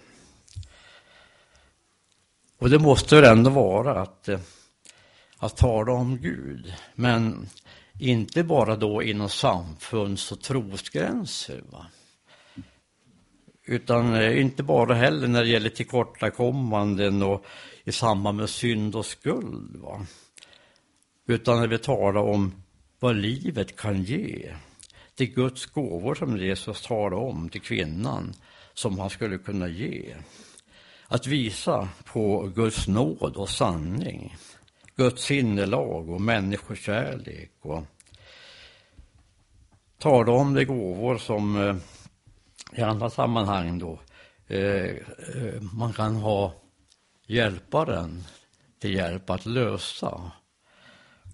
Och 2.63 2.71
det 2.71 2.79
måste 2.79 3.15
väl 3.17 3.25
ändå 3.25 3.51
vara 3.51 4.03
att, 4.03 4.29
eh, 4.29 4.41
att 5.39 5.57
tala 5.57 5.93
om 5.93 6.19
Gud, 6.19 6.75
men 6.95 7.49
inte 8.01 8.45
bara 8.45 8.77
då 8.77 9.03
inom 9.03 9.29
samfunds 9.29 10.33
och 10.33 10.41
trosgränser. 10.41 11.63
Va? 11.71 11.87
Utan 13.67 14.15
eh, 14.15 14.41
inte 14.41 14.63
bara 14.63 14.95
heller 14.95 15.29
när 15.29 15.43
det 15.43 15.49
gäller 15.49 15.69
tillkortakommanden 15.69 17.23
och 17.23 17.45
i 17.85 17.93
samband 17.93 18.39
med 18.39 18.51
synd 18.51 18.97
och 18.97 19.07
skuld. 19.07 19.77
Va? 19.77 20.07
Utan 21.27 21.61
när 21.61 21.69
vi 21.69 21.79
talar 21.79 22.21
om 22.21 22.55
vad 22.99 23.17
livet 23.17 23.77
kan 23.77 24.03
ge. 24.03 24.55
Det 25.15 25.27
Guds 25.27 25.67
gåvor 25.67 26.15
som 26.15 26.37
Jesus 26.37 26.83
talade 26.83 27.17
om 27.17 27.49
till 27.49 27.61
kvinnan 27.61 28.35
som 28.75 28.99
han 28.99 29.11
skulle 29.11 29.39
kunna 29.39 29.69
ge. 29.69 30.15
Att 31.13 31.27
visa 31.27 31.89
på 32.05 32.53
Guds 32.55 32.89
nåd 32.89 33.37
och 33.37 33.49
sanning, 33.49 34.37
Guds 34.97 35.23
sinnelag 35.25 36.11
och 36.11 36.21
människokärlek 36.21 37.53
och 37.61 37.85
tala 39.99 40.33
om 40.33 40.55
de 40.55 40.65
gåvor 40.65 41.19
som 41.19 41.57
eh, 41.61 41.77
i 42.79 42.83
andra 42.83 43.11
sammanhang 43.11 43.79
då 43.79 44.01
eh, 44.47 44.85
eh, 45.35 45.63
man 45.73 45.93
kan 45.93 46.17
ha 46.17 46.55
hjälparen 47.27 48.25
till 48.79 48.95
hjälp 48.95 49.31
att 49.31 49.47
lösa. 49.47 50.33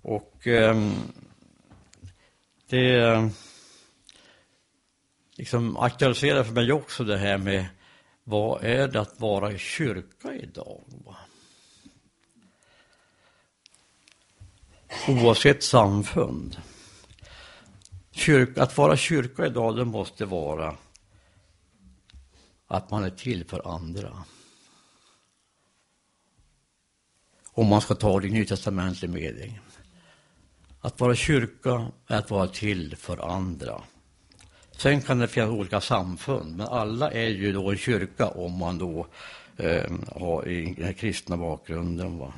Och 0.03 0.47
ehm, 0.47 0.93
det 2.69 3.31
liksom 5.37 5.77
aktualiserar 5.77 6.45
för 6.45 6.53
mig 6.53 6.73
också 6.73 7.05
det 7.05 7.19
här 7.19 7.38
med 7.38 7.67
vad 8.29 8.64
är 8.64 8.88
det 8.88 9.01
att 9.01 9.21
vara 9.21 9.53
i 9.53 9.59
kyrka 9.59 10.35
idag? 10.35 10.85
Oavsett 15.09 15.62
samfund. 15.62 16.57
Kyrka, 18.11 18.62
att 18.62 18.77
vara 18.77 18.97
kyrka 18.97 19.47
idag, 19.47 19.77
det 19.77 19.85
måste 19.85 20.25
vara 20.25 20.77
att 22.67 22.91
man 22.91 23.05
är 23.05 23.11
till 23.11 23.45
för 23.45 23.75
andra. 23.75 24.25
Om 27.53 27.67
man 27.67 27.81
ska 27.81 27.95
ta 27.95 28.21
det 28.21 28.27
i 28.29 28.31
nytestamentlig 28.31 29.11
mening. 29.11 29.61
Att 30.81 31.01
vara 31.01 31.14
kyrka 31.14 31.93
är 32.07 32.19
att 32.19 32.31
vara 32.31 32.49
till 32.49 32.97
för 32.97 33.31
andra. 33.31 33.83
Sen 34.79 35.01
kan 35.01 35.19
det 35.19 35.29
finnas 35.29 35.51
olika 35.51 35.81
samfund, 35.81 36.57
men 36.57 36.67
alla 36.67 37.11
är 37.11 37.29
ju 37.29 37.53
då 37.53 37.71
en 37.71 37.77
kyrka 37.77 38.29
om 38.29 38.59
man 38.59 38.79
då 38.79 39.07
eh, 39.57 39.93
har 40.17 40.49
i 40.49 40.75
den 40.79 40.95
kristna 40.95 41.37
bakgrunden. 41.37 42.19
Va? 42.19 42.33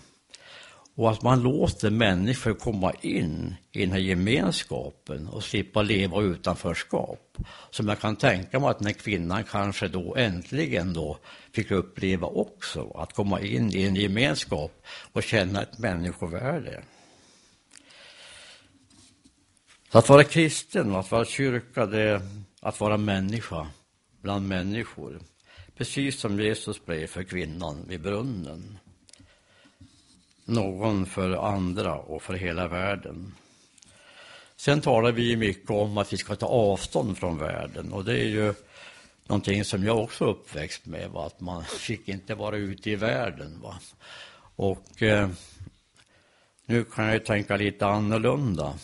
Och 0.94 1.10
att 1.10 1.22
man 1.22 1.42
låter 1.42 1.90
människor 1.90 2.54
komma 2.54 2.92
in 3.00 3.54
i 3.72 3.80
den 3.80 3.92
här 3.92 3.98
gemenskapen 3.98 5.28
och 5.28 5.44
slippa 5.44 5.82
leva 5.82 6.22
utanförskap. 6.22 7.36
Som 7.70 7.88
jag 7.88 8.00
kan 8.00 8.16
tänka 8.16 8.60
mig 8.60 8.70
att 8.70 8.78
den 8.78 8.86
här 8.86 8.94
kvinnan 8.94 9.44
kanske 9.44 9.88
då 9.88 10.16
äntligen 10.16 10.92
då 10.92 11.18
fick 11.52 11.70
uppleva 11.70 12.26
också. 12.26 12.90
Att 12.90 13.12
komma 13.12 13.40
in 13.40 13.74
i 13.74 13.82
en 13.82 13.96
gemenskap 13.96 14.82
och 15.12 15.22
känna 15.22 15.62
ett 15.62 15.78
människovärde. 15.78 16.82
Så 19.92 19.98
att 19.98 20.08
vara 20.08 20.24
kristen, 20.24 20.94
att 20.94 21.10
vara 21.10 21.24
kyrka, 21.24 21.86
det 21.86 22.00
är 22.00 22.20
att 22.60 22.80
vara 22.80 22.96
människa 22.96 23.66
bland 24.22 24.48
människor. 24.48 25.20
Precis 25.76 26.20
som 26.20 26.40
Jesus 26.40 26.84
blev 26.84 27.06
för 27.06 27.22
kvinnan 27.22 27.84
vid 27.88 28.00
brunnen 28.00 28.78
någon 30.50 31.06
för 31.06 31.54
andra 31.54 31.94
och 31.96 32.22
för 32.22 32.34
hela 32.34 32.68
världen. 32.68 33.34
Sen 34.56 34.80
talar 34.80 35.12
vi 35.12 35.36
mycket 35.36 35.70
om 35.70 35.98
att 35.98 36.12
vi 36.12 36.16
ska 36.16 36.36
ta 36.36 36.46
avstånd 36.46 37.18
från 37.18 37.38
världen 37.38 37.92
och 37.92 38.04
det 38.04 38.18
är 38.18 38.28
ju 38.28 38.54
någonting 39.26 39.64
som 39.64 39.84
jag 39.84 39.98
också 39.98 40.24
uppväxt 40.24 40.86
med, 40.86 41.10
va? 41.10 41.26
att 41.26 41.40
man 41.40 41.64
fick 41.78 42.08
inte 42.08 42.34
vara 42.34 42.56
ute 42.56 42.90
i 42.90 42.96
världen. 42.96 43.60
Va? 43.62 43.80
Och 44.56 45.02
eh, 45.02 45.28
nu 46.66 46.84
kan 46.84 47.06
jag 47.06 47.24
tänka 47.24 47.56
lite 47.56 47.86
annorlunda. 47.86 48.74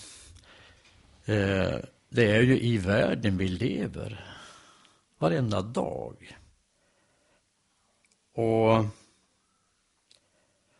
Eh, 1.29 1.79
det 2.09 2.31
är 2.31 2.43
ju 2.43 2.61
i 2.61 2.79
världen 2.79 3.39
vi 3.39 3.49
lever, 3.49 4.37
varenda 5.19 5.63
dag. 5.63 6.39
Och 8.35 8.85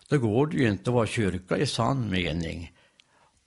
då 0.09 0.19
går 0.19 0.47
det 0.47 0.57
ju 0.57 0.69
inte 0.69 0.91
att 0.91 0.95
vara 0.95 1.07
kyrka 1.07 1.57
i 1.57 1.67
sann 1.67 2.11
mening 2.11 2.73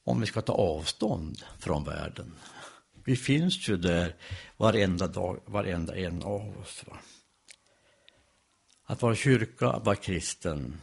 om 0.04 0.20
vi 0.20 0.26
ska 0.26 0.42
ta 0.42 0.54
avstånd 0.54 1.44
från 1.60 1.84
världen. 1.84 2.36
Vi 3.04 3.16
finns 3.16 3.70
ju 3.70 3.78
där 3.78 4.16
varenda 4.58 5.08
dag, 5.08 5.40
varenda 5.46 5.96
en 5.96 6.24
av 6.24 6.58
oss. 6.58 6.84
Va? 6.88 6.98
Att 8.86 9.02
vara 9.02 9.16
kyrka, 9.16 9.68
att 9.68 9.86
vara 9.86 9.96
kristen, 9.96 10.82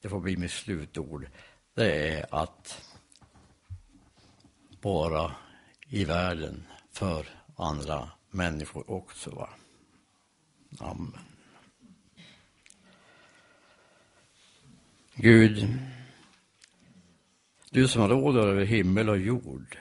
det 0.00 0.08
får 0.08 0.20
bli 0.20 0.36
mitt 0.36 0.50
slutord. 0.50 1.28
Det 1.74 2.08
är 2.08 2.26
att 2.34 2.96
vara 4.80 5.34
i 5.90 6.04
världen 6.04 6.66
för 6.92 7.26
andra 7.56 8.10
människor 8.30 8.90
också. 8.90 9.30
Va? 9.30 9.48
Amen. 10.78 11.18
Gud, 15.14 15.78
du 17.70 17.88
som 17.88 18.08
råder 18.08 18.40
över 18.40 18.64
himmel 18.64 19.08
och 19.08 19.18
jord. 19.18 19.78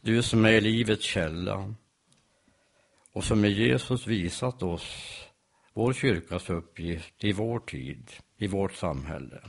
Du 0.00 0.22
som 0.22 0.44
är 0.44 0.60
livets 0.60 1.04
källa 1.04 1.74
och 3.12 3.24
som 3.24 3.40
med 3.40 3.50
Jesus 3.50 4.06
visat 4.06 4.62
oss 4.62 5.18
vår 5.72 5.92
kyrkas 5.92 6.50
uppgift 6.50 7.24
i 7.24 7.32
vår 7.32 7.60
tid, 7.60 8.10
i 8.36 8.46
vårt 8.46 8.72
samhälle. 8.72 9.42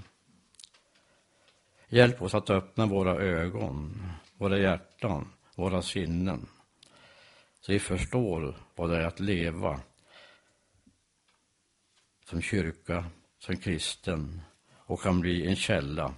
Hjälp 1.90 2.22
oss 2.22 2.34
att 2.34 2.50
öppna 2.50 2.86
våra 2.86 3.16
ögon, 3.16 4.02
våra 4.44 4.58
hjärtan, 4.58 5.30
våra 5.56 5.82
sinnen 5.82 6.48
så 7.62 7.72
vi 7.72 7.80
förstår 7.80 8.58
vad 8.76 8.90
det 8.90 8.98
är 8.98 9.06
att 9.06 9.20
leva 9.20 9.80
som 12.26 12.42
kyrka 12.42 13.06
som 13.40 13.58
kristen 13.58 14.42
och 14.74 15.02
kan 15.02 15.20
bli 15.20 15.48
en 15.48 15.56
källa 15.56 16.14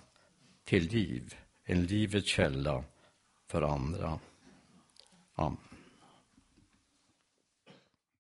till 0.63 0.88
liv, 0.88 1.35
en 1.63 1.85
livets 1.85 2.27
källa 2.27 2.83
för 3.47 3.61
andra. 3.61 4.19
Amen. 5.35 5.74